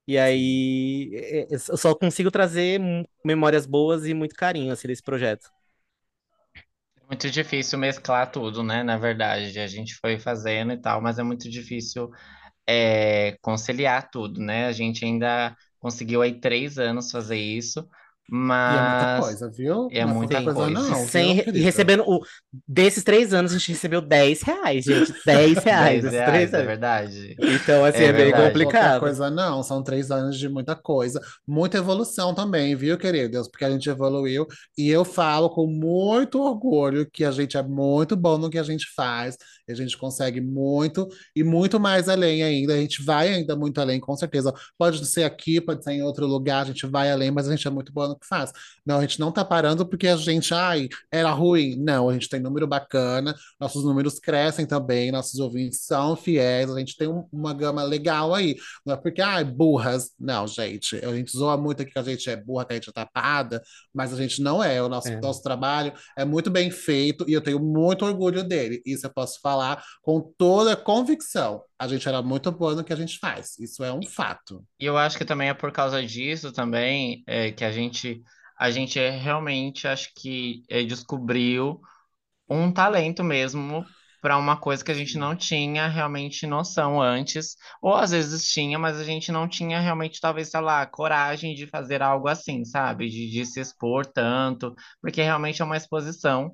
E 0.07 0.19
aí 0.19 1.11
é, 1.15 1.41
é, 1.43 1.55
eu 1.55 1.77
só 1.79 1.95
consigo 1.95 2.31
trazer 2.31 2.81
memórias 3.25 3.67
boas 3.67 4.07
e 4.07 4.15
muito 4.15 4.35
carinho, 4.37 4.73
assim, 4.73 4.89
desse 4.89 5.03
projeto. 5.03 5.51
Muito 7.09 7.31
difícil 7.31 7.79
mesclar 7.79 8.31
tudo, 8.33 8.63
né? 8.63 8.83
Na 8.83 8.97
verdade, 8.97 9.59
a 9.59 9.67
gente 9.67 9.95
foi 9.97 10.19
fazendo 10.19 10.73
e 10.73 10.81
tal, 10.81 11.01
mas 11.03 11.19
é 11.19 11.23
muito 11.23 11.51
difícil 11.51 12.11
é, 12.69 13.37
conciliar 13.43 14.11
tudo, 14.11 14.41
né? 14.41 14.67
A 14.67 14.73
gente 14.73 15.05
ainda 15.05 15.57
conseguiu 15.81 16.23
aí 16.23 16.41
três 16.41 16.79
anos 16.79 17.11
fazer 17.11 17.39
isso, 17.39 17.89
E 18.69 18.77
é 18.77 18.81
muita 18.83 19.07
mas 19.07 19.11
coisa, 19.11 19.51
viu? 19.51 19.91
é 19.91 20.01
é 20.01 20.07
pouca 20.07 20.07
muita 20.07 20.43
coisa, 20.43 20.69
coisa. 20.69 20.71
não, 20.71 21.09
sem, 21.09 21.43
viu, 21.45 21.45
e 21.53 21.61
recebendo 21.61 22.05
o, 22.07 22.21
desses 22.67 23.05
três 23.05 23.33
anos, 23.35 23.53
a 23.53 23.59
gente 23.59 23.73
recebeu 23.73 24.01
10 24.01 24.43
reais, 24.43 24.85
gente. 24.85 25.13
10 25.25 25.63
reais 25.65 26.01
Dez 26.01 26.03
desses 26.03 26.23
três 26.23 26.51
reais, 26.51 26.55
é 26.55 26.63
anos. 26.63 26.67
verdade. 26.67 27.37
Então, 27.43 27.85
assim, 27.85 28.05
É 28.05 28.09
é 28.09 28.13
bem 28.13 28.33
complicado. 28.33 28.99
coisa, 28.99 29.31
não. 29.31 29.63
São 29.63 29.83
três 29.83 30.11
anos 30.11 30.39
de 30.39 30.49
muita 30.49 30.75
coisa. 30.77 31.21
Muita 31.47 31.79
evolução 31.79 32.35
também, 32.35 32.75
viu, 32.77 32.99
queridos? 32.99 33.49
Porque 33.49 33.65
a 33.65 33.71
gente 33.71 33.89
evoluiu. 33.89 34.47
E 34.77 34.89
eu 34.89 35.05
falo 35.05 35.51
com 35.51 35.67
muito 35.67 36.41
orgulho 36.43 37.09
que 37.11 37.25
a 37.25 37.31
gente 37.31 37.57
é 37.57 37.63
muito 37.63 38.17
bom 38.17 38.39
no 38.39 38.51
que 38.51 38.59
a 38.59 38.63
gente 38.63 38.87
faz. 38.95 39.37
A 39.69 39.75
gente 39.75 39.97
consegue 39.97 40.41
muito 40.41 41.09
e 41.35 41.43
muito 41.43 41.81
mais 41.81 42.09
além 42.09 42.43
ainda. 42.43 42.75
A 42.75 42.77
gente 42.77 43.03
vai 43.03 43.33
ainda 43.33 43.57
muito 43.57 43.81
além, 43.81 43.99
com 44.01 44.15
certeza. 44.17 44.53
Pode 44.77 45.05
ser 45.07 45.25
aqui, 45.25 45.61
pode 45.61 45.83
ser 45.83 45.93
em 45.93 46.03
outro 46.03 46.27
lugar, 46.27 46.63
a 46.63 46.67
gente 46.67 46.87
vai 46.87 47.11
além, 47.11 47.31
mas 47.31 47.49
a 47.49 47.51
gente 47.55 47.67
é 47.67 47.71
muito 47.71 47.93
bom 47.93 48.09
no 48.09 48.19
que 48.19 48.27
faz. 48.27 48.53
Não, 48.85 48.99
a 48.99 49.01
gente 49.01 49.19
não 49.19 49.33
tá 49.33 49.45
parando 49.45 49.87
porque 49.87 50.07
a 50.09 50.17
gente, 50.17 50.53
ai, 50.53 50.89
era 51.11 51.31
ruim. 51.31 51.77
Não, 51.77 52.09
a 52.09 52.13
gente 52.13 52.29
tem 52.29 52.41
número 52.41 52.67
bacana, 52.67 53.35
nossos 53.59 53.85
números 53.85 54.19
crescem 54.19 54.67
também, 54.67 55.11
nossos 55.11 55.39
ouvintes 55.41 55.81
são 55.85 56.15
fiéis, 56.17 56.71
a 56.71 56.79
gente 56.79 56.97
tem 56.97 57.09
um- 57.09 57.27
uma 57.33 57.55
gama 57.55 57.83
legal 57.83 58.35
aí. 58.35 58.57
Não 58.85 58.95
é 58.95 58.97
porque, 58.97 59.23
ai, 59.23 59.45
burras. 59.45 60.11
Não, 60.19 60.47
gente, 60.47 60.97
a 60.97 61.15
gente 61.15 61.33
zoa 61.37 61.57
muito 61.57 61.83
aqui 61.83 61.93
que 61.93 61.99
a 61.99 62.03
gente 62.03 62.29
é 62.29 62.37
burra, 62.37 62.65
que 62.65 62.73
a 62.73 62.77
gente 62.77 62.91
é 62.91 62.93
tapada, 62.93 63.63
mas 63.95 64.13
a 64.13 64.17
gente 64.17 64.43
não 64.43 64.63
é. 64.63 64.83
O 64.83 64.89
nosso, 64.89 65.09
É, 65.09 65.21
nosso 65.21 65.43
trabalho 65.43 65.93
é 66.17 66.25
muito 66.25 66.51
bem 66.51 66.71
feito 66.71 67.25
e 67.29 67.33
eu 67.33 67.41
tenho 67.41 67.61
muito 67.61 68.05
orgulho 68.05 68.43
dele. 68.43 68.83
Isso 68.85 69.07
eu 69.07 69.11
posso 69.13 69.41
falar 69.41 69.54
com 70.03 70.21
toda 70.37 70.73
a 70.73 70.77
convicção. 70.77 71.63
A 71.79 71.89
gente 71.89 72.09
era 72.09 72.23
muito 72.23 72.51
boa 72.51 72.75
no 72.75 72.85
que 72.85 72.93
a 72.93 72.97
gente 72.97 73.19
faz. 73.19 73.59
Isso 73.59 73.83
é 73.85 73.93
um 73.93 74.03
fato. 74.03 74.65
E 74.79 74.85
eu 74.85 74.97
acho 74.97 75.19
que 75.19 75.25
também 75.25 75.49
é 75.49 75.55
por 75.55 75.73
causa 75.73 76.05
disso 76.05 76.53
também 76.53 77.23
é, 77.27 77.51
que 77.53 77.65
a 77.65 77.73
gente, 77.73 78.23
a 78.59 78.71
gente 78.71 78.99
é 78.99 79.11
realmente, 79.11 79.87
acho 79.89 80.11
que 80.15 80.63
é, 80.69 80.83
descobriu 80.83 81.81
um 82.49 82.73
talento 82.73 83.25
mesmo 83.25 83.85
para 84.25 84.39
uma 84.39 84.57
coisa 84.57 84.83
que 84.83 84.91
a 84.91 84.95
gente 84.95 85.19
Sim, 85.19 85.21
não 85.21 85.37
tinha 85.37 85.87
realmente 85.87 86.47
noção 86.47 87.01
antes, 87.03 87.57
ou 87.83 87.95
às 87.95 88.11
vezes 88.11 88.51
tinha, 88.51 88.79
mas 88.79 88.97
a 88.99 89.05
gente 89.05 89.31
não 89.31 89.47
tinha 89.47 89.79
realmente, 89.79 90.19
talvez, 90.21 90.49
sei 90.51 90.61
lá, 90.63 90.87
coragem 90.87 91.55
de 91.55 91.67
fazer 91.67 92.03
algo 92.03 92.27
assim, 92.29 92.65
sabe? 92.65 93.11
De, 93.11 93.31
de 93.31 93.45
se 93.45 93.61
expor 93.61 94.07
tanto, 94.07 94.75
porque 95.03 95.21
realmente 95.23 95.61
é 95.61 95.65
uma 95.67 95.77
exposição, 95.77 96.53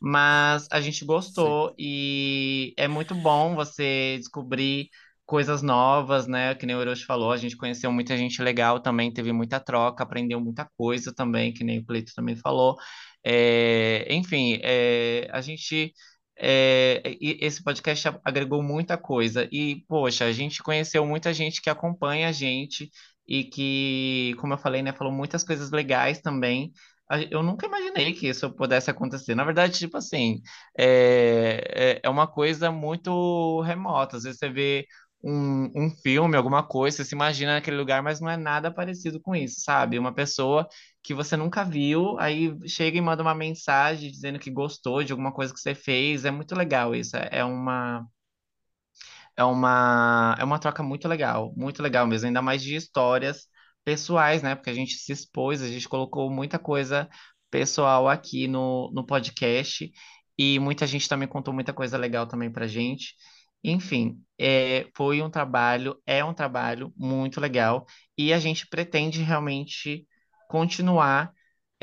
mas 0.00 0.66
a 0.72 0.80
gente 0.80 1.04
sim. 1.26 1.54
gostou 1.54 1.74
e 1.78 2.74
é 2.76 2.88
muito 2.88 3.14
bom 3.14 3.54
você 3.54 4.16
descobrir. 4.18 4.88
coisas 5.24 5.62
novas, 5.62 6.26
né? 6.26 6.54
Que 6.54 6.66
nem 6.66 6.76
o 6.76 6.82
Hiroshi 6.82 7.04
falou, 7.06 7.32
a 7.32 7.36
gente 7.36 7.56
conheceu 7.56 7.90
muita 7.92 8.16
gente 8.16 8.42
legal 8.42 8.80
também, 8.80 9.12
teve 9.12 9.32
muita 9.32 9.60
troca, 9.60 10.02
aprendeu 10.02 10.40
muita 10.40 10.68
coisa 10.76 11.14
também, 11.14 11.52
que 11.54 11.64
nem 11.64 11.78
o 11.78 11.86
Cleito 11.86 12.12
também 12.14 12.36
falou. 12.36 12.76
É, 13.24 14.06
enfim, 14.12 14.58
é, 14.62 15.28
a 15.32 15.40
gente. 15.40 15.92
É, 16.42 17.00
esse 17.20 17.62
podcast 17.62 18.08
agregou 18.24 18.62
muita 18.62 18.98
coisa. 18.98 19.48
E, 19.52 19.84
poxa, 19.88 20.24
a 20.24 20.32
gente 20.32 20.62
conheceu 20.62 21.06
muita 21.06 21.32
gente 21.32 21.62
que 21.62 21.70
acompanha 21.70 22.28
a 22.28 22.32
gente 22.32 22.90
e 23.26 23.44
que, 23.44 24.34
como 24.40 24.54
eu 24.54 24.58
falei, 24.58 24.82
né, 24.82 24.92
falou 24.92 25.12
muitas 25.12 25.44
coisas 25.44 25.70
legais 25.70 26.20
também 26.20 26.72
eu 27.30 27.42
nunca 27.42 27.66
imaginei 27.66 28.12
que 28.14 28.28
isso 28.28 28.50
pudesse 28.54 28.90
acontecer. 28.90 29.34
Na 29.34 29.44
verdade, 29.44 29.78
tipo 29.78 29.96
assim, 29.96 30.40
é, 30.78 31.98
é, 31.98 32.00
é 32.02 32.08
uma 32.08 32.26
coisa 32.26 32.70
muito 32.70 33.60
remota. 33.62 34.16
Às 34.16 34.22
vezes 34.24 34.38
você 34.38 34.48
vê 34.48 34.86
um, 35.22 35.70
um 35.86 35.90
filme, 35.90 36.36
alguma 36.36 36.62
coisa, 36.66 36.98
você 36.98 37.04
se 37.04 37.14
imagina 37.14 37.54
naquele 37.54 37.76
lugar, 37.76 38.02
mas 38.02 38.20
não 38.20 38.28
é 38.30 38.36
nada 38.36 38.72
parecido 38.72 39.20
com 39.20 39.34
isso, 39.36 39.60
sabe? 39.60 39.98
Uma 39.98 40.12
pessoa 40.14 40.68
que 41.02 41.14
você 41.14 41.36
nunca 41.36 41.64
viu, 41.64 42.18
aí 42.18 42.56
chega 42.68 42.98
e 42.98 43.00
manda 43.00 43.22
uma 43.22 43.34
mensagem 43.34 44.10
dizendo 44.10 44.38
que 44.38 44.50
gostou 44.50 45.02
de 45.04 45.12
alguma 45.12 45.32
coisa 45.32 45.52
que 45.54 45.60
você 45.60 45.74
fez. 45.74 46.24
É 46.24 46.30
muito 46.30 46.54
legal 46.54 46.94
isso. 46.94 47.16
É, 47.16 47.28
é 47.32 47.44
uma. 47.44 48.06
É 49.36 49.44
uma, 49.44 50.36
é 50.38 50.44
uma 50.44 50.58
troca 50.58 50.82
muito 50.82 51.08
legal, 51.08 51.52
muito 51.56 51.82
legal 51.82 52.06
mesmo, 52.06 52.26
ainda 52.26 52.42
mais 52.42 52.62
de 52.62 52.74
histórias 52.76 53.46
pessoais, 53.84 54.42
né? 54.42 54.54
Porque 54.54 54.70
a 54.70 54.74
gente 54.74 54.94
se 54.96 55.12
expôs, 55.12 55.62
a 55.62 55.68
gente 55.68 55.88
colocou 55.88 56.30
muita 56.30 56.58
coisa 56.58 57.08
pessoal 57.50 58.08
aqui 58.08 58.46
no, 58.48 58.90
no 58.92 59.04
podcast 59.06 59.90
e 60.38 60.58
muita 60.58 60.86
gente 60.86 61.08
também 61.08 61.28
contou 61.28 61.52
muita 61.54 61.72
coisa 61.72 61.96
legal 61.98 62.26
também 62.26 62.50
pra 62.52 62.66
gente. 62.66 63.14
Enfim, 63.64 64.20
é, 64.38 64.88
foi 64.96 65.22
um 65.22 65.30
trabalho, 65.30 66.00
é 66.06 66.24
um 66.24 66.34
trabalho 66.34 66.92
muito 66.96 67.40
legal 67.40 67.86
e 68.18 68.32
a 68.32 68.38
gente 68.38 68.66
pretende 68.66 69.22
realmente 69.22 70.06
continuar 70.48 71.32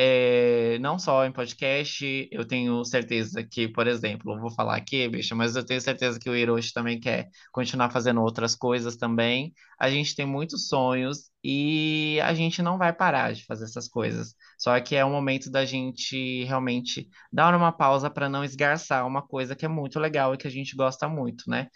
é, 0.02 0.80
não 0.80 0.98
só 0.98 1.26
em 1.26 1.32
podcast, 1.32 2.30
eu 2.32 2.48
tenho 2.48 2.86
certeza 2.86 3.44
que, 3.44 3.68
por 3.68 3.86
exemplo, 3.86 4.40
vou 4.40 4.50
falar 4.50 4.78
aqui, 4.78 5.10
bicho, 5.10 5.36
mas 5.36 5.58
eu 5.58 5.66
tenho 5.66 5.82
certeza 5.82 6.18
que 6.18 6.30
o 6.30 6.36
Hiroshi 6.38 6.72
também 6.72 6.98
quer 7.02 7.28
continuar 7.52 7.90
fazendo 7.90 8.22
outras 8.22 8.56
coisas 8.56 8.96
também. 8.96 9.54
A 9.78 9.90
gente 9.90 10.16
tem 10.16 10.26
muitos 10.26 10.70
sonhos 10.70 11.30
e 11.44 12.18
a 12.24 12.34
gente 12.34 12.62
não 12.62 12.78
vai 12.78 12.94
parar 12.94 13.34
de 13.34 13.44
fazer 13.46 13.66
essas 13.66 13.90
coisas. 13.90 14.34
Só 14.58 14.80
que 14.80 14.96
é 14.96 15.04
o 15.04 15.10
momento 15.10 15.52
da 15.52 15.66
gente 15.66 16.46
realmente 16.46 17.10
dar 17.30 17.54
uma 17.54 17.74
pausa 17.74 18.10
para 18.10 18.30
não 18.30 18.42
esgarçar 18.46 19.06
uma 19.06 19.22
coisa 19.22 19.54
que 19.54 19.66
é 19.66 19.70
muito 19.70 20.00
legal 20.00 20.34
e 20.34 20.38
que 20.38 20.48
a 20.48 20.52
gente 20.52 20.78
gosta 20.78 21.10
muito, 21.10 21.50
né? 21.50 21.68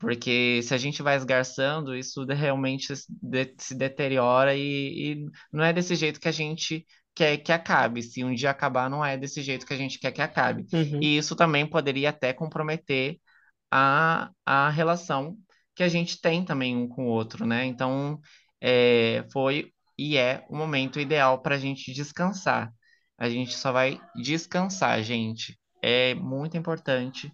Porque 0.00 0.60
se 0.64 0.74
a 0.74 0.78
gente 0.78 1.00
vai 1.00 1.16
esgarçando, 1.16 1.94
isso 1.96 2.24
realmente 2.24 2.92
se 2.96 3.74
deteriora 3.76 4.56
e, 4.56 5.12
e 5.12 5.26
não 5.52 5.62
é 5.64 5.72
desse 5.72 5.94
jeito 5.94 6.18
que 6.20 6.28
a 6.28 6.32
gente 6.32 6.84
quer 7.18 7.36
que 7.38 7.50
acabe. 7.50 8.00
Se 8.00 8.22
um 8.22 8.32
dia 8.32 8.50
acabar, 8.50 8.88
não 8.88 9.04
é 9.04 9.16
desse 9.16 9.42
jeito 9.42 9.66
que 9.66 9.74
a 9.74 9.76
gente 9.76 9.98
quer 9.98 10.12
que 10.12 10.22
acabe. 10.22 10.64
Uhum. 10.72 11.02
E 11.02 11.18
isso 11.18 11.34
também 11.34 11.66
poderia 11.66 12.10
até 12.10 12.32
comprometer 12.32 13.18
a, 13.72 14.30
a 14.46 14.70
relação 14.70 15.36
que 15.74 15.82
a 15.82 15.88
gente 15.88 16.20
tem 16.20 16.44
também 16.44 16.76
um 16.76 16.86
com 16.86 17.06
o 17.06 17.08
outro, 17.08 17.44
né? 17.44 17.64
Então, 17.64 18.20
é, 18.60 19.24
foi 19.32 19.72
e 19.98 20.16
é 20.16 20.46
o 20.48 20.56
momento 20.56 21.00
ideal 21.00 21.42
para 21.42 21.56
a 21.56 21.58
gente 21.58 21.92
descansar. 21.92 22.72
A 23.18 23.28
gente 23.28 23.56
só 23.56 23.72
vai 23.72 24.00
descansar, 24.14 25.02
gente. 25.02 25.58
É 25.82 26.14
muito 26.14 26.56
importante 26.56 27.32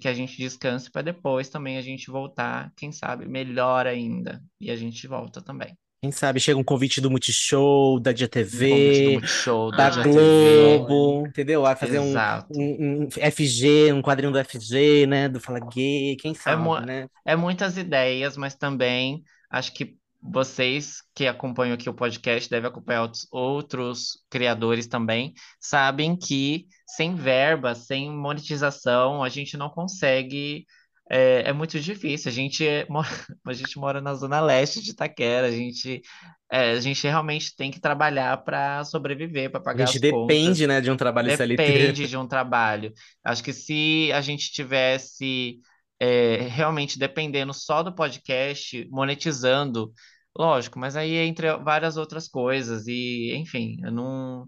que 0.00 0.08
a 0.08 0.14
gente 0.14 0.36
descanse 0.36 0.90
para 0.90 1.02
depois 1.02 1.48
também 1.48 1.78
a 1.78 1.80
gente 1.80 2.10
voltar, 2.10 2.72
quem 2.76 2.90
sabe, 2.90 3.24
melhor 3.28 3.86
ainda. 3.86 4.42
E 4.60 4.68
a 4.68 4.74
gente 4.74 5.06
volta 5.06 5.40
também. 5.40 5.78
Quem 6.02 6.10
sabe 6.10 6.40
chega 6.40 6.58
um 6.58 6.64
convite 6.64 6.98
do 6.98 7.10
Multishow, 7.10 8.00
da 8.00 8.10
um 8.10 9.12
Multishow, 9.12 9.70
da, 9.70 9.90
da 9.90 10.02
Globo, 10.02 11.26
entendeu? 11.26 11.62
Vai 11.62 11.76
fazer 11.76 11.98
um, 11.98 12.14
um, 12.56 13.02
um, 13.02 13.08
FG, 13.10 13.92
um 13.92 14.00
quadrinho 14.00 14.32
do 14.32 14.42
FG, 14.42 15.06
né? 15.06 15.28
Do 15.28 15.38
Fala 15.38 15.60
Gay, 15.60 16.16
quem 16.16 16.32
sabe, 16.32 16.66
é 16.66 16.80
né? 16.86 17.08
É 17.22 17.36
muitas 17.36 17.76
ideias, 17.76 18.34
mas 18.38 18.54
também 18.54 19.22
acho 19.50 19.74
que 19.74 19.94
vocês 20.22 21.02
que 21.14 21.26
acompanham 21.26 21.74
aqui 21.74 21.90
o 21.90 21.94
podcast 21.94 22.48
devem 22.48 22.68
acompanhar 22.70 23.02
outros, 23.02 23.26
outros 23.30 24.24
criadores 24.30 24.86
também, 24.86 25.34
sabem 25.60 26.16
que 26.16 26.66
sem 26.86 27.14
verba, 27.14 27.74
sem 27.74 28.10
monetização, 28.10 29.22
a 29.22 29.28
gente 29.28 29.54
não 29.56 29.68
consegue 29.68 30.64
é, 31.10 31.48
é 31.48 31.52
muito 31.52 31.80
difícil. 31.80 32.30
A 32.30 32.32
gente, 32.32 32.64
é, 32.66 32.86
mora, 32.88 33.08
a 33.44 33.52
gente 33.52 33.76
mora 33.78 34.00
na 34.00 34.14
zona 34.14 34.40
leste 34.40 34.80
de 34.80 34.92
Itaquera, 34.92 35.48
a 35.48 35.50
gente, 35.50 36.00
é, 36.50 36.70
a 36.70 36.80
gente 36.80 37.02
realmente 37.06 37.56
tem 37.56 37.70
que 37.70 37.80
trabalhar 37.80 38.36
para 38.44 38.84
sobreviver, 38.84 39.50
para 39.50 39.60
pagar 39.60 39.84
a 39.84 39.86
gente 39.86 39.98
depende, 39.98 40.62
contas. 40.62 40.68
né, 40.68 40.80
de 40.80 40.90
um 40.90 40.96
trabalho 40.96 41.36
CLT. 41.36 41.56
Depende 41.56 42.06
de 42.08 42.16
um 42.16 42.28
trabalho. 42.28 42.92
Acho 43.24 43.42
que 43.42 43.52
se 43.52 44.12
a 44.14 44.20
gente 44.20 44.52
tivesse 44.52 45.58
é, 45.98 46.36
realmente 46.42 46.96
dependendo 46.96 47.52
só 47.52 47.82
do 47.82 47.92
podcast, 47.92 48.86
monetizando, 48.88 49.92
lógico, 50.38 50.78
mas 50.78 50.94
aí 50.94 51.16
é 51.16 51.24
entre 51.26 51.52
várias 51.58 51.96
outras 51.96 52.28
coisas, 52.28 52.86
e 52.86 53.34
enfim, 53.34 53.78
não, 53.80 54.46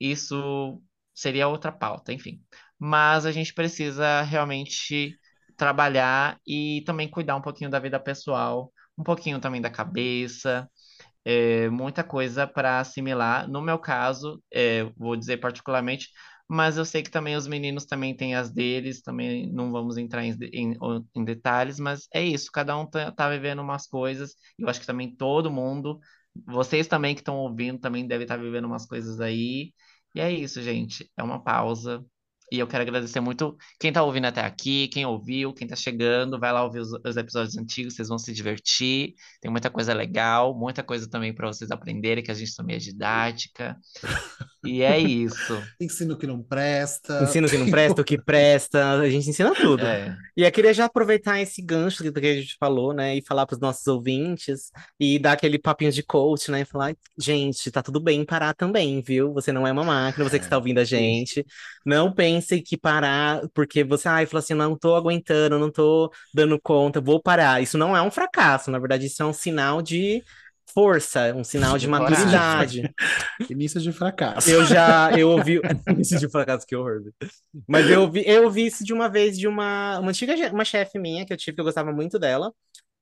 isso 0.00 0.82
seria 1.14 1.46
outra 1.46 1.70
pauta, 1.70 2.12
enfim. 2.12 2.40
Mas 2.76 3.24
a 3.24 3.30
gente 3.30 3.54
precisa 3.54 4.22
realmente 4.22 5.16
trabalhar 5.62 6.40
e 6.44 6.82
também 6.84 7.08
cuidar 7.08 7.36
um 7.36 7.40
pouquinho 7.40 7.70
da 7.70 7.78
vida 7.78 8.00
pessoal, 8.00 8.72
um 8.98 9.04
pouquinho 9.04 9.38
também 9.38 9.60
da 9.60 9.70
cabeça, 9.70 10.68
é, 11.24 11.68
muita 11.70 12.02
coisa 12.02 12.48
para 12.48 12.80
assimilar. 12.80 13.48
No 13.48 13.62
meu 13.62 13.78
caso, 13.78 14.42
é, 14.52 14.82
vou 14.96 15.14
dizer 15.16 15.36
particularmente, 15.38 16.08
mas 16.48 16.76
eu 16.76 16.84
sei 16.84 17.00
que 17.00 17.12
também 17.12 17.36
os 17.36 17.46
meninos 17.46 17.86
também 17.86 18.16
têm 18.16 18.34
as 18.34 18.50
deles, 18.50 19.02
também 19.02 19.52
não 19.52 19.70
vamos 19.70 19.96
entrar 19.96 20.24
em, 20.24 20.36
em, 20.52 20.76
em 21.14 21.24
detalhes, 21.24 21.78
mas 21.78 22.08
é 22.12 22.24
isso, 22.24 22.50
cada 22.52 22.76
um 22.76 22.84
tá, 22.84 23.12
tá, 23.12 23.30
vivendo 23.30 23.62
umas 23.62 23.86
coisas, 23.86 24.34
eu 24.58 24.68
acho 24.68 24.80
que 24.80 24.86
também 24.86 25.14
todo 25.14 25.48
mundo, 25.50 26.00
vocês 26.44 26.88
também 26.88 27.14
que 27.14 27.20
estão 27.20 27.36
ouvindo, 27.36 27.78
também 27.78 28.04
devem 28.06 28.24
estar 28.24 28.36
tá 28.36 28.42
vivendo 28.42 28.64
umas 28.64 28.84
coisas 28.84 29.20
aí, 29.20 29.72
e 30.14 30.20
é 30.20 30.30
isso, 30.32 30.60
gente, 30.60 31.08
é 31.16 31.22
uma 31.22 31.42
pausa, 31.42 32.04
e 32.52 32.58
eu 32.58 32.66
quero 32.66 32.82
agradecer 32.82 33.18
muito 33.18 33.56
quem 33.80 33.88
está 33.88 34.02
ouvindo 34.02 34.26
até 34.26 34.42
aqui, 34.42 34.86
quem 34.88 35.06
ouviu, 35.06 35.54
quem 35.54 35.64
está 35.64 35.74
chegando. 35.74 36.38
Vai 36.38 36.52
lá 36.52 36.62
ouvir 36.62 36.80
os, 36.80 36.92
os, 36.92 37.16
episódios 37.16 37.56
antigos, 37.56 37.94
vocês 37.94 38.08
vão 38.08 38.18
se 38.18 38.30
divertir. 38.30 39.14
Tem 39.40 39.50
muita 39.50 39.70
coisa 39.70 39.94
legal, 39.94 40.54
muita 40.54 40.82
coisa 40.82 41.08
também 41.08 41.34
para 41.34 41.46
vocês 41.46 41.70
aprenderem, 41.70 42.22
que 42.22 42.30
a 42.30 42.34
gente 42.34 42.54
também 42.54 42.76
é 42.76 42.78
didática. 42.78 43.74
E 44.64 44.80
é 44.82 44.96
isso. 44.96 45.60
Ensino 45.80 46.16
que 46.16 46.24
não 46.24 46.40
presta. 46.40 47.24
Ensino 47.24 47.48
que 47.48 47.58
não 47.58 47.68
presta, 47.68 48.00
o 48.00 48.04
que 48.04 48.16
presta. 48.22 49.00
A 49.00 49.10
gente 49.10 49.28
ensina 49.28 49.52
tudo. 49.56 49.84
É. 49.84 50.16
E 50.36 50.44
eu 50.44 50.52
queria 50.52 50.72
já 50.72 50.84
aproveitar 50.84 51.40
esse 51.40 51.60
gancho 51.60 52.04
que 52.12 52.26
a 52.26 52.34
gente 52.34 52.56
falou, 52.60 52.92
né? 52.92 53.16
E 53.16 53.22
falar 53.26 53.44
para 53.44 53.54
os 53.54 53.60
nossos 53.60 53.84
ouvintes 53.88 54.70
e 55.00 55.18
dar 55.18 55.32
aquele 55.32 55.58
papinho 55.58 55.90
de 55.90 56.04
coach, 56.04 56.48
né? 56.48 56.60
E 56.60 56.64
falar, 56.64 56.94
gente, 57.18 57.72
tá 57.72 57.82
tudo 57.82 57.98
bem 57.98 58.24
parar 58.24 58.54
também, 58.54 59.02
viu? 59.02 59.32
Você 59.32 59.50
não 59.50 59.66
é 59.66 59.72
uma 59.72 59.82
máquina, 59.82 60.28
você 60.28 60.38
que 60.38 60.44
está 60.44 60.56
ouvindo 60.56 60.78
a 60.78 60.84
gente. 60.84 61.44
Não 61.84 62.12
pense 62.12 62.41
que 62.42 62.76
parar 62.76 63.42
porque 63.54 63.84
você, 63.84 64.08
ai, 64.08 64.26
falou 64.26 64.40
assim, 64.40 64.54
não 64.54 64.76
tô 64.76 64.94
aguentando, 64.94 65.58
não 65.58 65.70
tô 65.70 66.12
dando 66.34 66.60
conta, 66.60 67.00
vou 67.00 67.20
parar. 67.20 67.62
Isso 67.62 67.78
não 67.78 67.96
é 67.96 68.02
um 68.02 68.10
fracasso, 68.10 68.70
na 68.70 68.78
verdade, 68.78 69.06
isso 69.06 69.22
é 69.22 69.26
um 69.26 69.32
sinal 69.32 69.80
de 69.82 70.22
força, 70.72 71.34
um 71.34 71.44
sinal 71.44 71.76
de 71.78 71.86
maturidade. 71.86 72.92
Início 73.50 73.80
de 73.80 73.92
fracasso. 73.92 74.48
Eu 74.50 74.64
já, 74.64 75.10
eu 75.18 75.30
ouvi, 75.30 75.60
início 75.88 76.18
de 76.18 76.28
fracasso, 76.28 76.66
que 76.66 76.74
horror. 76.74 77.02
Mas 77.68 77.88
eu 77.88 78.02
ouvi, 78.02 78.22
eu 78.26 78.44
ouvi 78.44 78.66
isso 78.66 78.84
de 78.84 78.92
uma 78.92 79.08
vez 79.08 79.38
de 79.38 79.46
uma, 79.46 79.98
uma 79.98 80.10
antiga, 80.10 80.34
uma 80.52 80.64
chefe 80.64 80.98
minha, 80.98 81.26
que 81.26 81.32
eu 81.32 81.36
tive, 81.36 81.54
que 81.54 81.60
eu 81.60 81.64
gostava 81.64 81.92
muito 81.92 82.18
dela, 82.18 82.52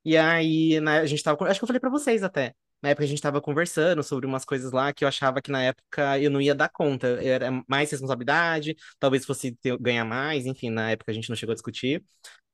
e 0.05 0.16
aí 0.16 0.81
né, 0.81 1.00
a 1.00 1.07
gente 1.07 1.22
tava, 1.22 1.44
acho 1.46 1.61
que 1.61 1.64
eu 1.64 1.68
falei 1.68 1.81
para 1.81 1.90
vocês 1.90 2.22
até, 2.22 2.55
na 2.83 2.90
época 2.90 3.05
a 3.05 3.07
gente 3.09 3.21
tava 3.23 3.40
conversando 3.40 4.03
sobre 4.03 4.27
umas 4.27 4.45
coisas 4.45 4.73
lá 4.73 4.93
que 4.93 5.05
eu 5.05 5.09
achava 5.09 5.40
que 5.43 5.51
na 5.51 5.62
época 5.62 6.19
eu 6.21 6.31
não 6.31 6.40
ia 6.40 6.55
dar 6.55 6.69
conta, 6.69 7.07
era 7.23 7.51
mais 7.69 7.90
responsabilidade, 7.90 8.77
talvez 8.99 9.25
fosse 9.27 9.53
ter, 9.57 9.77
ganhar 9.79 10.05
mais, 10.05 10.47
enfim, 10.47 10.71
na 10.71 10.90
época 10.90 11.11
a 11.11 11.14
gente 11.14 11.29
não 11.29 11.37
chegou 11.37 11.53
a 11.53 11.55
discutir, 11.57 12.05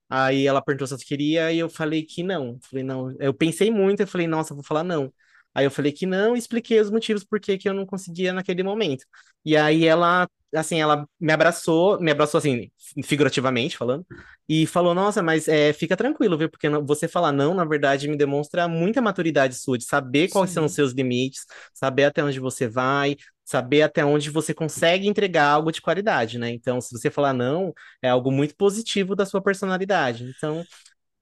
Aí 0.08 0.46
ela 0.46 0.62
perguntou 0.62 0.86
se 0.86 0.94
eu 0.94 0.98
queria 0.98 1.52
e 1.52 1.58
eu 1.58 1.68
falei 1.68 2.04
que 2.04 2.22
não. 2.22 2.58
Falei, 2.62 2.84
não. 2.84 3.12
Eu 3.18 3.34
pensei 3.34 3.70
muito, 3.70 4.00
eu 4.00 4.06
falei, 4.06 4.26
nossa, 4.26 4.54
vou 4.54 4.62
falar 4.62 4.84
não. 4.84 5.12
Aí 5.56 5.64
eu 5.64 5.70
falei 5.70 5.90
que 5.90 6.04
não 6.04 6.36
e 6.36 6.38
expliquei 6.38 6.78
os 6.80 6.90
motivos 6.90 7.24
por 7.24 7.40
que 7.40 7.58
eu 7.64 7.72
não 7.72 7.86
conseguia 7.86 8.30
naquele 8.30 8.62
momento. 8.62 9.06
E 9.42 9.56
aí 9.56 9.86
ela, 9.86 10.28
assim, 10.54 10.78
ela 10.80 11.08
me 11.18 11.32
abraçou, 11.32 11.98
me 11.98 12.10
abraçou 12.10 12.36
assim, 12.38 12.70
figurativamente 13.02 13.74
falando, 13.74 14.04
e 14.46 14.66
falou: 14.66 14.94
Nossa, 14.94 15.22
mas 15.22 15.48
é, 15.48 15.72
fica 15.72 15.96
tranquilo, 15.96 16.36
viu? 16.36 16.50
Porque 16.50 16.68
você 16.68 17.08
falar 17.08 17.32
não, 17.32 17.54
na 17.54 17.64
verdade, 17.64 18.06
me 18.06 18.16
demonstra 18.18 18.68
muita 18.68 19.00
maturidade 19.00 19.54
sua, 19.54 19.78
de 19.78 19.84
saber 19.84 20.28
quais 20.28 20.50
Sim. 20.50 20.54
são 20.56 20.64
os 20.66 20.74
seus 20.74 20.92
limites, 20.92 21.46
saber 21.72 22.04
até 22.04 22.22
onde 22.22 22.38
você 22.38 22.68
vai, 22.68 23.16
saber 23.44 23.82
até 23.82 24.04
onde 24.04 24.28
você 24.28 24.52
consegue 24.52 25.08
entregar 25.08 25.46
algo 25.48 25.72
de 25.72 25.80
qualidade, 25.80 26.38
né? 26.38 26.50
Então, 26.50 26.80
se 26.82 26.92
você 26.92 27.10
falar 27.10 27.32
não, 27.32 27.72
é 28.02 28.08
algo 28.10 28.30
muito 28.30 28.54
positivo 28.56 29.14
da 29.16 29.24
sua 29.24 29.40
personalidade. 29.42 30.24
Então, 30.36 30.64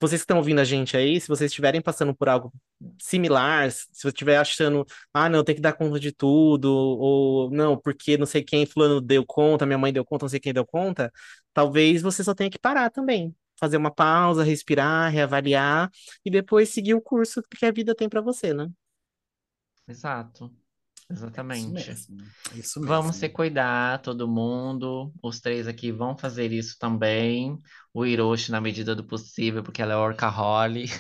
vocês 0.01 0.21
que 0.21 0.25
estão 0.25 0.39
ouvindo 0.39 0.61
a 0.61 0.65
gente 0.65 0.97
aí, 0.97 1.21
se 1.21 1.29
vocês 1.29 1.51
estiverem 1.51 1.81
passando 1.81 2.15
por 2.15 2.29
algo 2.29 2.53
similar, 3.01 3.71
se 3.71 3.87
você 3.95 4.09
estiver 4.09 4.37
achando, 4.39 4.85
ah, 5.13 5.29
não, 5.29 5.45
tem 5.45 5.55
que 5.55 5.61
dar 5.61 5.73
conta 5.73 5.99
de 5.99 6.13
tudo, 6.13 6.67
ou 6.73 7.51
não, 7.51 7.79
porque 7.79 8.17
não 8.19 8.27
sei 8.27 8.43
quem, 8.43 8.67
fulano 8.67 9.01
deu 9.01 9.25
conta, 9.27 9.67
minha 9.67 9.79
mãe 9.79 9.93
deu 9.93 10.05
conta, 10.05 10.25
não 10.25 10.29
sei 10.31 10.41
quem 10.41 10.53
deu 10.53 10.67
conta, 10.67 11.13
talvez 11.53 12.03
você 12.03 12.23
só 12.25 12.35
tenha 12.35 12.51
que 12.51 12.59
parar 12.59 12.91
também. 12.91 13.35
Fazer 13.59 13.77
uma 13.77 13.91
pausa, 13.95 14.43
respirar, 14.43 15.11
reavaliar 15.13 15.91
e 16.25 16.31
depois 16.31 16.69
seguir 16.71 16.95
o 16.95 17.01
curso 17.01 17.41
que 17.43 17.65
a 17.65 17.71
vida 17.73 17.95
tem 17.95 18.09
para 18.09 18.21
você, 18.21 18.53
né? 18.53 18.69
Exato. 19.87 20.55
Isso 21.11 21.25
Exatamente. 21.25 21.69
mesmo. 21.69 22.17
Isso 22.55 22.81
Vamos 22.81 23.17
se 23.17 23.23
mesmo. 23.23 23.37
cuidar, 23.37 24.01
todo 24.03 24.29
mundo. 24.29 25.13
Os 25.23 25.41
três 25.41 25.69
aqui 25.69 25.93
vão 25.93 26.17
fazer 26.17 26.53
isso 26.53 26.77
também. 26.79 27.59
O 27.93 28.05
Hiroshi, 28.07 28.51
na 28.51 28.61
medida 28.61 28.95
do 28.95 29.05
possível, 29.05 29.63
porque 29.63 29.83
ela 29.83 29.93
é 29.95 29.97
workaholic. 29.97 30.93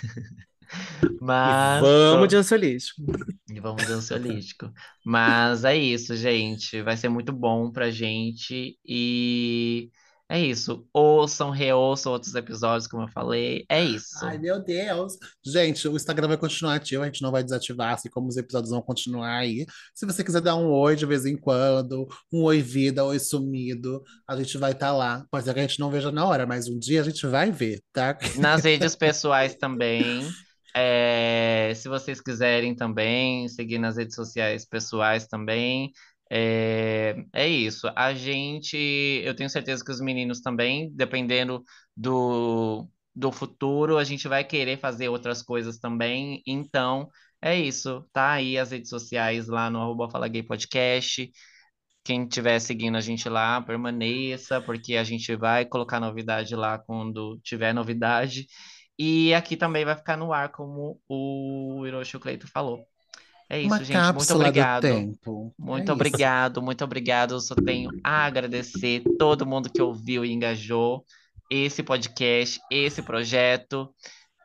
E 1.03 1.15
Mas 1.21 1.81
vamos 1.83 2.29
de 2.29 2.37
ansiolítico. 2.37 3.03
E 3.49 3.61
vamos 3.61 3.87
de 3.87 3.93
ansiolítico. 3.93 4.73
Mas 5.05 5.65
é 5.65 5.77
isso, 5.77 6.17
gente. 6.17 6.83
Vai 6.83 6.97
ser 6.97 7.09
muito 7.09 7.33
bom 7.33 7.71
pra 7.71 7.91
gente. 7.91 8.79
E 8.85 9.91
é 10.35 10.41
isso. 10.41 10.85
Ouçam, 10.93 11.51
reouçam 11.51 12.13
outros 12.13 12.35
episódios, 12.35 12.89
como 12.89 13.05
eu 13.05 13.09
falei. 13.09 13.65
É 13.69 13.79
Ai, 13.79 13.87
isso. 13.87 14.27
meu 14.41 14.61
Deus. 14.61 15.17
Gente, 15.45 15.87
o 15.87 15.95
Instagram 15.95 16.27
vai 16.27 16.37
continuar 16.37 16.75
ativo, 16.75 17.05
a 17.05 17.07
gente 17.07 17.23
não 17.23 17.31
vai 17.31 17.45
desativar, 17.45 17.95
assim 17.95 18.11
como 18.11 18.27
os 18.27 18.37
episódios 18.37 18.73
vão 18.73 18.83
continuar 18.83 19.37
aí. 19.37 19.65
Se 19.95 20.05
você 20.05 20.25
quiser 20.25 20.41
dar 20.41 20.57
um 20.57 20.69
oi 20.73 20.97
de 20.97 21.07
vez 21.07 21.25
em 21.25 21.37
quando, 21.37 22.09
um 22.33 22.43
oi 22.43 22.61
vida, 22.61 23.05
oi 23.05 23.21
sumido, 23.21 24.03
a 24.27 24.37
gente 24.37 24.59
vai 24.59 24.73
estar 24.73 24.93
lá. 24.93 25.25
Pode 25.31 25.45
ser 25.45 25.55
que 25.55 25.61
a 25.61 25.63
gente 25.63 25.79
não 25.79 25.89
veja 25.89 26.11
na 26.11 26.27
hora, 26.27 26.45
mas 26.45 26.67
um 26.67 26.79
dia 26.79 27.01
a 27.01 27.05
gente 27.05 27.25
vai 27.29 27.53
ver, 27.53 27.81
tá? 27.93 28.19
Nas 28.37 28.65
redes 28.65 28.97
pessoais 28.97 29.55
também. 29.55 30.29
É, 30.77 31.73
se 31.77 31.89
vocês 31.89 32.21
quiserem 32.21 32.75
também, 32.75 33.49
seguir 33.49 33.79
nas 33.79 33.97
redes 33.97 34.17
sociais 34.17 34.65
pessoais 34.65 35.29
também. 35.29 35.93
É, 36.31 37.15
é 37.33 37.49
isso. 37.49 37.87
A 37.95 38.15
gente, 38.15 38.77
eu 39.25 39.35
tenho 39.35 39.49
certeza 39.51 39.85
que 39.85 39.91
os 39.91 40.01
meninos 40.01 40.41
também, 40.41 40.91
dependendo 40.95 41.63
do, 41.97 42.89
do 43.15 43.31
futuro, 43.33 43.99
a 43.99 44.05
gente 44.05 44.27
vai 44.29 44.43
querer 44.45 44.79
fazer 44.79 45.09
outras 45.09 45.43
coisas 45.43 45.79
também. 45.79 46.43
Então, 46.47 47.09
é 47.41 47.57
isso. 47.59 48.05
Tá 48.13 48.33
aí 48.33 48.59
as 48.59 48.71
redes 48.71 48.91
sociais 48.91 49.49
lá 49.49 49.71
no 49.71 49.81
arroba 49.81 50.11
Fala 50.11 50.29
Gay 50.29 50.43
Podcast. 50.43 51.31
Quem 52.05 52.25
estiver 52.25 52.61
seguindo 52.61 52.97
a 52.97 53.01
gente 53.01 53.29
lá, 53.29 53.61
permaneça, 53.63 54.61
porque 54.61 54.97
a 54.97 55.05
gente 55.05 55.35
vai 55.37 55.65
colocar 55.67 56.01
novidade 56.01 56.55
lá 56.57 56.79
quando 56.79 57.39
tiver 57.43 57.73
novidade. 57.75 58.47
E 58.99 59.35
aqui 59.35 59.57
também 59.57 59.85
vai 59.85 59.97
ficar 59.97 60.17
no 60.17 60.33
ar, 60.33 60.51
como 60.53 61.01
o 61.09 61.85
Hiroshi 61.87 62.19
Cleito 62.19 62.49
falou. 62.49 62.87
É 63.49 63.61
Uma 63.63 63.77
isso, 63.77 63.85
gente. 63.85 64.13
Muito 64.13 64.35
obrigado. 64.35 64.83
tempo. 64.83 65.55
É 65.59 65.63
Muito 65.63 65.85
isso. 65.85 65.93
obrigado, 65.93 66.63
muito 66.63 66.85
obrigado. 66.85 67.35
Eu 67.35 67.41
só 67.41 67.55
tenho 67.55 67.91
a 68.03 68.25
agradecer 68.25 69.03
todo 69.19 69.47
mundo 69.47 69.71
que 69.71 69.83
ouviu 69.83 70.25
e 70.25 70.33
engajou 70.33 71.05
esse 71.51 71.83
podcast, 71.83 72.61
esse 72.71 73.03
projeto. 73.03 73.95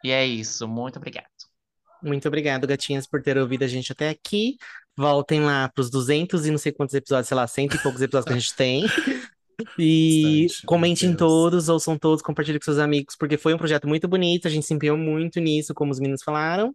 E 0.03 0.11
é 0.11 0.25
isso. 0.25 0.67
Muito 0.67 0.97
obrigado. 0.97 1.27
Muito 2.01 2.27
obrigado, 2.27 2.65
gatinhas, 2.65 3.05
por 3.05 3.21
ter 3.21 3.37
ouvido 3.37 3.63
a 3.63 3.67
gente 3.67 3.91
até 3.91 4.09
aqui. 4.09 4.57
Voltem 4.97 5.41
lá 5.41 5.69
pros 5.69 5.89
200 5.89 6.45
e 6.45 6.51
não 6.51 6.57
sei 6.57 6.71
quantos 6.71 6.95
episódios, 6.95 7.27
sei 7.27 7.35
lá, 7.35 7.47
cento 7.47 7.75
e 7.75 7.79
poucos 7.79 8.01
episódios 8.01 8.25
que 8.25 8.33
a 8.33 8.39
gente 8.39 8.55
tem. 8.55 8.85
E 9.77 10.43
Bastante, 10.43 10.65
comentem 10.65 11.15
todos, 11.15 11.67
ouçam 11.67 11.97
todos, 11.97 12.21
compartilhem 12.21 12.59
com 12.59 12.63
seus 12.63 12.77
amigos, 12.77 13.15
porque 13.17 13.37
foi 13.37 13.53
um 13.53 13.57
projeto 13.57 13.87
muito 13.89 14.07
bonito, 14.07 14.47
a 14.47 14.49
gente 14.49 14.65
se 14.65 14.73
empenhou 14.73 14.97
muito 14.97 15.39
nisso, 15.41 15.73
como 15.73 15.91
os 15.91 15.99
meninos 15.99 16.23
falaram. 16.23 16.73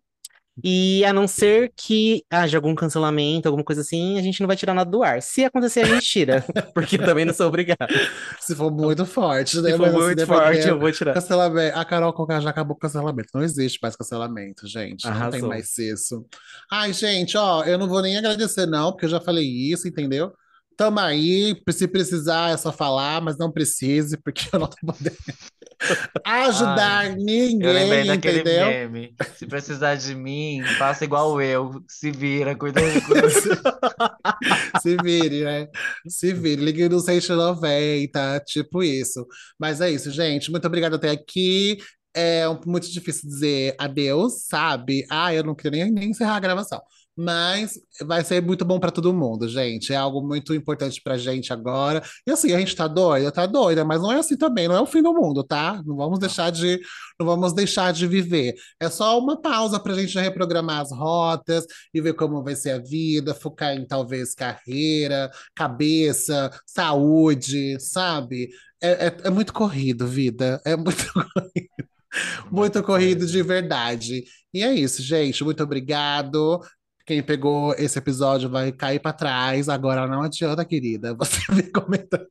E 0.62 1.04
a 1.04 1.12
não 1.12 1.26
ser 1.26 1.72
que 1.76 2.24
haja 2.30 2.58
algum 2.58 2.74
cancelamento, 2.74 3.48
alguma 3.48 3.64
coisa 3.64 3.80
assim, 3.80 4.18
a 4.18 4.22
gente 4.22 4.40
não 4.40 4.46
vai 4.46 4.56
tirar 4.56 4.72
nada 4.72 4.88
do 4.88 5.02
ar. 5.02 5.20
Se 5.20 5.44
acontecer, 5.44 5.80
a 5.80 5.86
gente 5.86 6.06
tira, 6.06 6.44
porque 6.72 6.94
eu 6.96 7.04
também 7.04 7.24
não 7.24 7.34
sou 7.34 7.48
obrigado. 7.48 7.92
Se 8.40 8.54
for 8.54 8.70
muito 8.70 9.04
forte, 9.04 9.60
né? 9.60 9.70
Se 9.72 9.76
for 9.76 9.82
Mas 9.86 9.94
assim, 9.94 10.04
muito 10.04 10.26
forte, 10.26 10.44
dependendo. 10.50 10.68
eu 10.68 10.78
vou 10.78 10.92
tirar. 10.92 11.14
Cancelamento. 11.14 11.78
A 11.78 11.84
Carol 11.84 12.12
Conká 12.12 12.40
já 12.40 12.50
acabou 12.50 12.76
com 12.76 12.78
o 12.78 12.82
cancelamento. 12.82 13.28
Não 13.34 13.42
existe 13.42 13.78
mais 13.82 13.96
cancelamento, 13.96 14.66
gente. 14.66 15.04
Não 15.06 15.12
tem 15.12 15.22
Arrasou. 15.22 15.48
mais 15.48 15.76
isso. 15.76 16.24
Ai, 16.70 16.92
gente, 16.92 17.36
ó, 17.36 17.64
eu 17.64 17.76
não 17.76 17.88
vou 17.88 18.00
nem 18.00 18.16
agradecer, 18.16 18.66
não, 18.66 18.92
porque 18.92 19.06
eu 19.06 19.10
já 19.10 19.20
falei 19.20 19.44
isso, 19.46 19.88
entendeu? 19.88 20.32
Tamo 20.76 21.00
aí. 21.00 21.54
Se 21.70 21.86
precisar, 21.86 22.50
é 22.50 22.56
só 22.56 22.72
falar, 22.72 23.20
mas 23.20 23.38
não 23.38 23.50
precise, 23.52 24.16
porque 24.16 24.48
eu 24.52 24.58
não 24.58 24.66
tô 24.68 24.76
podendo 24.84 25.16
ajudar 26.24 27.06
Ai, 27.06 27.16
Eu 27.60 27.72
lembrei 27.72 28.04
ninguém, 28.04 28.06
daquele 28.06 28.40
entendeu? 28.40 28.66
meme. 28.66 29.14
Se 29.36 29.46
precisar 29.46 29.96
de 29.96 30.14
mim, 30.14 30.62
faça 30.78 31.04
igual 31.04 31.40
eu. 31.40 31.82
Se 31.88 32.10
vira, 32.10 32.56
cuida, 32.56 32.80
cuida. 33.06 33.28
Se 34.80 34.96
vire, 35.02 35.44
né? 35.44 35.68
Se 36.08 36.32
vire. 36.32 36.64
Ligue 36.64 36.88
no 36.88 37.00
190, 37.00 38.40
tipo 38.46 38.82
isso. 38.82 39.26
Mas 39.58 39.80
é 39.80 39.90
isso, 39.90 40.10
gente. 40.10 40.50
Muito 40.50 40.66
obrigado 40.66 40.94
até 40.94 41.10
aqui. 41.10 41.78
É 42.16 42.44
muito 42.64 42.90
difícil 42.90 43.28
dizer 43.28 43.74
adeus, 43.76 44.44
sabe? 44.46 45.04
Ah, 45.10 45.34
eu 45.34 45.42
não 45.42 45.54
queria 45.54 45.84
nem, 45.84 45.92
nem 45.92 46.10
encerrar 46.10 46.36
a 46.36 46.40
gravação. 46.40 46.80
Mas 47.16 47.78
vai 48.02 48.24
ser 48.24 48.42
muito 48.42 48.64
bom 48.64 48.80
para 48.80 48.90
todo 48.90 49.14
mundo, 49.14 49.48
gente. 49.48 49.92
É 49.92 49.96
algo 49.96 50.20
muito 50.26 50.52
importante 50.52 51.00
pra 51.02 51.16
gente 51.16 51.52
agora. 51.52 52.02
E 52.26 52.30
assim, 52.30 52.52
a 52.52 52.58
gente 52.58 52.74
tá 52.74 52.88
doida, 52.88 53.30
tá 53.30 53.46
doida, 53.46 53.84
mas 53.84 54.02
não 54.02 54.10
é 54.10 54.18
assim 54.18 54.36
também, 54.36 54.66
não 54.66 54.74
é 54.76 54.80
o 54.80 54.86
fim 54.86 55.02
do 55.02 55.14
mundo, 55.14 55.44
tá? 55.44 55.80
Não 55.86 55.96
vamos 55.96 56.18
deixar 56.18 56.50
de, 56.50 56.80
não 57.18 57.26
vamos 57.26 57.52
deixar 57.52 57.92
de 57.92 58.06
viver. 58.06 58.54
É 58.80 58.88
só 58.88 59.18
uma 59.18 59.40
pausa 59.40 59.78
pra 59.78 59.94
gente 59.94 60.18
reprogramar 60.18 60.80
as 60.80 60.90
rotas 60.90 61.64
e 61.92 62.00
ver 62.00 62.14
como 62.14 62.42
vai 62.42 62.56
ser 62.56 62.72
a 62.72 62.78
vida, 62.78 63.34
focar 63.34 63.76
em 63.76 63.86
talvez 63.86 64.34
carreira, 64.34 65.30
cabeça, 65.54 66.50
saúde, 66.66 67.78
sabe? 67.80 68.48
É, 68.82 69.06
é, 69.06 69.16
é 69.24 69.30
muito 69.30 69.52
corrido, 69.52 70.06
vida. 70.06 70.60
É 70.64 70.76
muito, 70.76 71.04
muito 72.50 72.74
Muita 72.74 72.82
corrido 72.82 73.26
de 73.26 73.42
verdade. 73.42 74.24
E 74.52 74.62
é 74.62 74.72
isso, 74.72 75.02
gente. 75.02 75.42
Muito 75.44 75.62
obrigado. 75.62 76.60
Quem 77.06 77.22
pegou 77.22 77.74
esse 77.74 77.98
episódio 77.98 78.48
vai 78.48 78.72
cair 78.72 78.98
para 78.98 79.12
trás. 79.12 79.68
Agora 79.68 80.06
não 80.06 80.22
adianta, 80.22 80.64
querida. 80.64 81.14
Você 81.18 81.40
vir 81.52 81.70
comentar, 81.70 82.26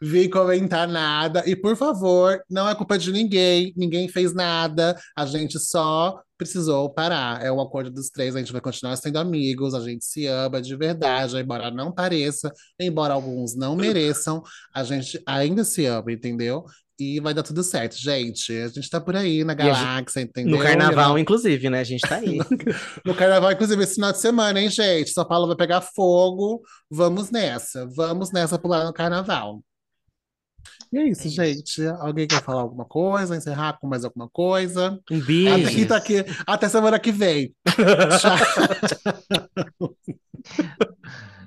vir 0.00 0.30
comentar 0.30 0.88
nada. 0.88 1.42
E 1.46 1.54
por 1.54 1.76
favor, 1.76 2.40
não 2.48 2.68
é 2.68 2.74
culpa 2.74 2.98
de 2.98 3.12
ninguém. 3.12 3.74
Ninguém 3.76 4.08
fez 4.08 4.32
nada. 4.32 4.98
A 5.14 5.26
gente 5.26 5.58
só 5.58 6.22
precisou 6.38 6.88
parar. 6.88 7.44
É 7.44 7.52
um 7.52 7.60
acordo 7.60 7.90
dos 7.90 8.08
três. 8.08 8.34
A 8.34 8.38
gente 8.38 8.52
vai 8.52 8.60
continuar 8.60 8.96
sendo 8.96 9.18
amigos. 9.18 9.74
A 9.74 9.80
gente 9.80 10.04
se 10.04 10.26
ama 10.26 10.62
de 10.62 10.74
verdade, 10.74 11.36
embora 11.36 11.70
não 11.70 11.92
pareça, 11.92 12.50
embora 12.80 13.12
alguns 13.12 13.54
não 13.54 13.76
mereçam. 13.76 14.42
A 14.74 14.82
gente 14.82 15.22
ainda 15.26 15.62
se 15.62 15.84
ama, 15.84 16.10
entendeu? 16.10 16.64
E 17.00 17.20
vai 17.20 17.32
dar 17.32 17.44
tudo 17.44 17.62
certo, 17.62 17.96
gente. 17.96 18.52
A 18.52 18.66
gente 18.68 18.90
tá 18.90 19.00
por 19.00 19.14
aí 19.14 19.44
na 19.44 19.52
E 19.52 19.56
a 19.62 19.64
gente- 19.72 19.84
galáxia, 19.84 20.20
entendeu? 20.20 20.56
No 20.56 20.62
carnaval, 20.62 21.10
know? 21.10 21.18
inclusive, 21.18 21.70
né? 21.70 21.78
A 21.80 21.84
gente 21.84 22.00
tá 22.00 22.16
aí. 22.16 22.38
No 23.06 23.14
carnaval, 23.14 23.52
inclusive, 23.52 23.80
esse 23.84 23.94
final 23.94 24.10
de 24.10 24.18
semana, 24.18 24.60
hein, 24.60 24.68
gente? 24.68 25.10
São 25.10 25.24
Paulo 25.24 25.46
vai 25.46 25.54
pegar 25.56 25.80
fogo. 25.80 26.60
Vamos 26.90 27.30
nessa. 27.30 27.86
Vamos 27.94 28.32
nessa 28.32 28.58
pular 28.58 28.84
no 28.84 28.92
carnaval. 28.92 29.62
E 30.92 30.98
é 30.98 31.08
isso, 31.08 31.22
É 31.22 31.26
isso. 31.28 31.36
gente. 31.76 31.86
Alguém 32.00 32.26
quer 32.26 32.42
falar 32.42 32.62
alguma 32.62 32.84
coisa? 32.84 33.36
Encerrar 33.36 33.78
com 33.78 33.86
mais 33.86 34.04
alguma 34.04 34.28
coisa? 34.28 34.98
Um 35.10 35.18
Até, 35.18 35.24
beijo. 35.26 35.70
quinta 35.70 36.00
que... 36.00 36.24
Até 36.46 36.68
semana 36.68 36.98
que 36.98 37.12
vem. 37.12 37.54
Tchau. 38.18 38.36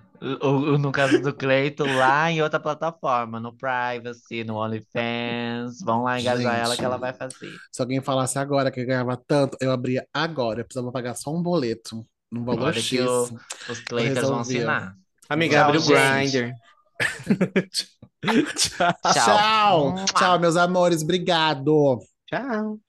No 0.79 0.91
caso 0.91 1.19
do 1.19 1.33
Cleito, 1.33 1.83
lá 1.83 2.29
em 2.31 2.41
outra 2.43 2.59
plataforma, 2.59 3.39
no 3.39 3.51
Privacy, 3.57 4.43
no 4.43 4.55
OnlyFans. 4.57 5.79
Vão 5.83 6.03
lá 6.03 6.19
engajar 6.19 6.59
ela 6.59 6.75
que 6.75 6.85
ela 6.85 6.93
Gente. 6.95 7.01
vai 7.01 7.13
fazer. 7.13 7.51
Se 7.71 7.81
alguém 7.81 7.99
falasse 8.01 8.37
agora 8.37 8.69
que 8.69 8.85
ganhava 8.85 9.17
tanto, 9.17 9.57
eu 9.59 9.71
abria 9.71 10.05
agora. 10.13 10.61
Eu 10.61 10.65
precisava 10.65 10.91
pagar 10.91 11.15
só 11.15 11.31
um 11.33 11.41
boleto. 11.41 12.05
Um 12.31 12.43
valor 12.45 12.67
Olha 12.67 12.79
X. 12.81 13.01
o- 13.01 13.39
os 13.69 13.79
Cleitas 13.81 14.29
vão 14.29 14.39
assinar. 14.39 14.95
Amiga, 15.27 15.65
abre 15.65 15.77
o 15.77 15.81
gente. 15.81 16.31
Grindr. 16.37 16.53
Tchau. 18.55 18.93
Tchau. 19.13 20.05
Tchau. 20.05 20.39
Meus 20.39 20.55
amores. 20.55 21.01
Obrigado. 21.01 21.99
Tchau. 22.27 22.79